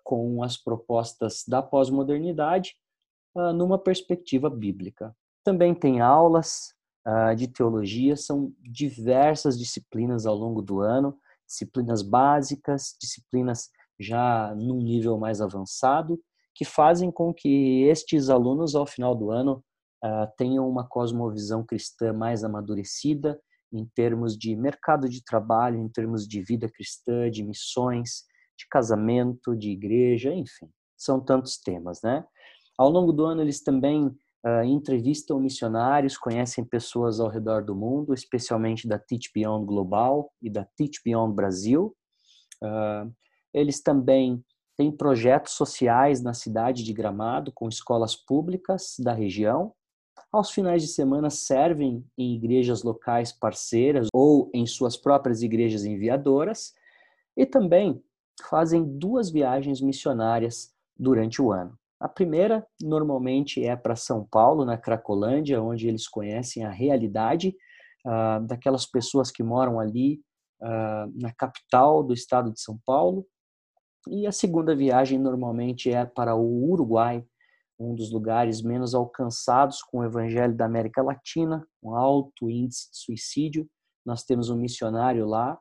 com 0.03 0.43
as 0.43 0.57
propostas 0.57 1.43
da 1.47 1.61
pós-modernidade 1.61 2.75
numa 3.55 3.79
perspectiva 3.79 4.49
bíblica. 4.49 5.15
Também 5.43 5.73
tem 5.73 6.01
aulas 6.01 6.73
de 7.35 7.47
teologia, 7.47 8.15
são 8.15 8.53
diversas 8.59 9.57
disciplinas 9.57 10.25
ao 10.25 10.35
longo 10.35 10.61
do 10.61 10.79
ano, 10.79 11.17
disciplinas 11.47 12.01
básicas, 12.01 12.95
disciplinas 12.99 13.69
já 13.99 14.53
num 14.55 14.77
nível 14.77 15.17
mais 15.17 15.41
avançado, 15.41 16.19
que 16.55 16.65
fazem 16.65 17.11
com 17.11 17.33
que 17.33 17.83
estes 17.83 18.29
alunos, 18.29 18.75
ao 18.75 18.85
final 18.85 19.15
do 19.15 19.31
ano, 19.31 19.63
uh, 20.03 20.27
tenham 20.37 20.69
uma 20.69 20.87
cosmovisão 20.87 21.63
cristã 21.63 22.13
mais 22.13 22.43
amadurecida 22.43 23.39
em 23.71 23.85
termos 23.95 24.37
de 24.37 24.55
mercado 24.55 25.09
de 25.09 25.23
trabalho, 25.23 25.79
em 25.79 25.89
termos 25.89 26.27
de 26.27 26.41
vida 26.41 26.69
cristã, 26.69 27.29
de 27.29 27.43
missões, 27.43 28.23
de 28.63 28.69
casamento, 28.69 29.55
de 29.55 29.71
igreja, 29.71 30.33
enfim, 30.33 30.69
são 30.97 31.19
tantos 31.19 31.57
temas, 31.57 32.01
né? 32.01 32.25
Ao 32.77 32.89
longo 32.89 33.11
do 33.11 33.25
ano, 33.25 33.41
eles 33.41 33.61
também 33.61 34.07
uh, 34.07 34.63
entrevistam 34.65 35.39
missionários, 35.39 36.17
conhecem 36.17 36.65
pessoas 36.65 37.19
ao 37.19 37.29
redor 37.29 37.63
do 37.63 37.75
mundo, 37.75 38.13
especialmente 38.13 38.87
da 38.87 38.97
Teach 38.97 39.31
Beyond 39.33 39.65
Global 39.65 40.31
e 40.41 40.49
da 40.49 40.65
Teach 40.75 41.01
Beyond 41.03 41.35
Brasil. 41.35 41.95
Uh, 42.63 43.13
eles 43.53 43.81
também 43.81 44.43
tem 44.75 44.91
projetos 44.91 45.53
sociais 45.53 46.23
na 46.23 46.33
cidade 46.33 46.83
de 46.83 46.93
Gramado 46.93 47.51
com 47.53 47.69
escolas 47.69 48.15
públicas 48.15 48.95
da 48.99 49.13
região. 49.13 49.73
Aos 50.31 50.49
finais 50.49 50.81
de 50.81 50.87
semana 50.87 51.29
servem 51.29 52.03
em 52.17 52.35
igrejas 52.35 52.81
locais 52.81 53.31
parceiras 53.31 54.07
ou 54.11 54.49
em 54.51 54.65
suas 54.65 54.97
próprias 54.97 55.43
igrejas 55.43 55.85
enviadoras 55.85 56.73
e 57.37 57.45
também 57.45 58.01
fazem 58.49 58.83
duas 58.97 59.31
viagens 59.31 59.81
missionárias 59.81 60.73
durante 60.97 61.41
o 61.41 61.51
ano. 61.51 61.77
A 61.99 62.09
primeira, 62.09 62.65
normalmente, 62.81 63.63
é 63.63 63.75
para 63.75 63.95
São 63.95 64.27
Paulo, 64.29 64.65
na 64.65 64.77
Cracolândia, 64.77 65.61
onde 65.61 65.87
eles 65.87 66.07
conhecem 66.07 66.65
a 66.65 66.69
realidade 66.69 67.55
uh, 68.05 68.45
daquelas 68.45 68.85
pessoas 68.85 69.31
que 69.31 69.41
moram 69.41 69.79
ali 69.79 70.19
uh, 70.61 71.11
na 71.15 71.31
capital 71.33 72.03
do 72.03 72.13
estado 72.13 72.51
de 72.51 72.59
São 72.59 72.77
Paulo. 72.85 73.25
E 74.09 74.27
a 74.27 74.33
segunda 74.33 74.75
viagem, 74.75 75.17
normalmente, 75.17 75.91
é 75.91 76.05
para 76.05 76.35
o 76.35 76.69
Uruguai, 76.69 77.23
um 77.79 77.95
dos 77.95 78.11
lugares 78.11 78.61
menos 78.61 78.93
alcançados 78.93 79.81
com 79.81 79.99
o 79.99 80.03
evangelho 80.03 80.55
da 80.55 80.65
América 80.65 81.01
Latina, 81.01 81.65
um 81.81 81.95
alto 81.95 82.49
índice 82.49 82.91
de 82.91 82.97
suicídio. 82.97 83.67
Nós 84.05 84.23
temos 84.23 84.49
um 84.49 84.57
missionário 84.57 85.25
lá, 85.25 85.57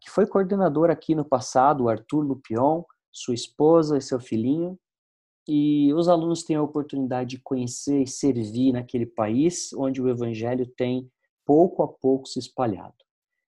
que 0.00 0.10
foi 0.10 0.26
coordenador 0.26 0.90
aqui 0.90 1.14
no 1.14 1.24
passado, 1.24 1.84
o 1.84 1.88
Arthur 1.88 2.20
Lupion, 2.20 2.84
sua 3.10 3.34
esposa 3.34 3.98
e 3.98 4.00
seu 4.00 4.20
filhinho, 4.20 4.78
e 5.46 5.92
os 5.94 6.08
alunos 6.08 6.44
têm 6.44 6.56
a 6.56 6.62
oportunidade 6.62 7.30
de 7.30 7.42
conhecer 7.42 8.02
e 8.02 8.06
servir 8.06 8.72
naquele 8.72 9.06
país 9.06 9.72
onde 9.72 10.00
o 10.00 10.08
evangelho 10.08 10.66
tem 10.76 11.10
pouco 11.44 11.82
a 11.82 11.88
pouco 11.88 12.28
se 12.28 12.38
espalhado. 12.38 12.94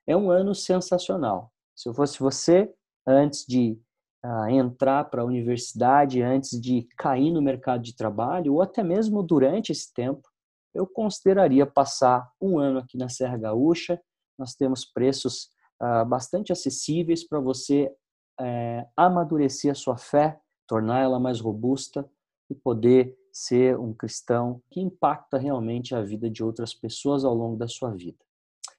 É 0.06 0.16
um 0.16 0.30
ano 0.30 0.54
sensacional. 0.54 1.52
Se 1.74 1.88
eu 1.88 1.94
fosse 1.94 2.18
você, 2.18 2.72
antes 3.06 3.44
de 3.46 3.78
uh, 4.24 4.48
entrar 4.48 5.04
para 5.04 5.22
a 5.22 5.24
universidade, 5.24 6.20
antes 6.20 6.60
de 6.60 6.86
cair 6.98 7.30
no 7.30 7.40
mercado 7.40 7.82
de 7.82 7.94
trabalho, 7.94 8.54
ou 8.54 8.62
até 8.62 8.82
mesmo 8.82 9.22
durante 9.22 9.70
esse 9.70 9.92
tempo, 9.92 10.28
eu 10.74 10.86
consideraria 10.86 11.64
passar 11.64 12.28
um 12.40 12.58
ano 12.58 12.80
aqui 12.80 12.98
na 12.98 13.08
Serra 13.08 13.36
Gaúcha. 13.36 14.00
Nós 14.36 14.54
temos 14.54 14.84
preços 14.84 15.48
uh, 15.82 16.04
bastante 16.06 16.52
acessíveis 16.52 17.26
para 17.26 17.40
você 17.40 17.92
uh, 18.40 18.88
amadurecer 18.96 19.70
a 19.70 19.74
sua 19.74 19.96
fé 19.96 20.40
tornar 20.66 21.00
ela 21.00 21.20
mais 21.20 21.40
robusta 21.40 22.08
e 22.50 22.54
poder 22.54 23.16
ser 23.32 23.78
um 23.78 23.92
cristão 23.92 24.62
que 24.70 24.80
impacta 24.80 25.38
realmente 25.38 25.94
a 25.94 26.02
vida 26.02 26.30
de 26.30 26.42
outras 26.42 26.72
pessoas 26.72 27.24
ao 27.24 27.34
longo 27.34 27.56
da 27.56 27.66
sua 27.66 27.90
vida. 27.90 28.18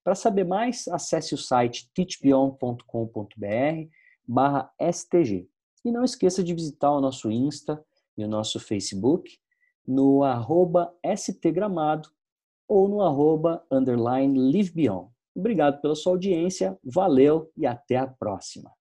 Para 0.03 0.15
saber 0.15 0.43
mais, 0.43 0.88
acesse 0.88 1.34
o 1.34 1.38
site 1.38 1.91
teachbeyond.com.br 1.93 3.89
barra 4.27 4.71
STG. 4.79 5.47
E 5.84 5.91
não 5.91 6.03
esqueça 6.03 6.43
de 6.43 6.53
visitar 6.53 6.91
o 6.91 7.01
nosso 7.01 7.29
Insta 7.29 7.84
e 8.17 8.23
o 8.23 8.27
nosso 8.27 8.60
Facebook 8.60 9.38
no 9.86 10.23
arroba 10.23 10.91
stgramado 11.03 12.10
ou 12.67 12.88
no 12.88 13.01
arroba 13.01 13.63
underline 13.71 14.51
livebeyond. 14.51 15.10
Obrigado 15.36 15.82
pela 15.82 15.95
sua 15.95 16.13
audiência, 16.13 16.78
valeu 16.84 17.52
e 17.58 17.65
até 17.65 17.98
a 17.98 18.08
próxima. 18.08 18.71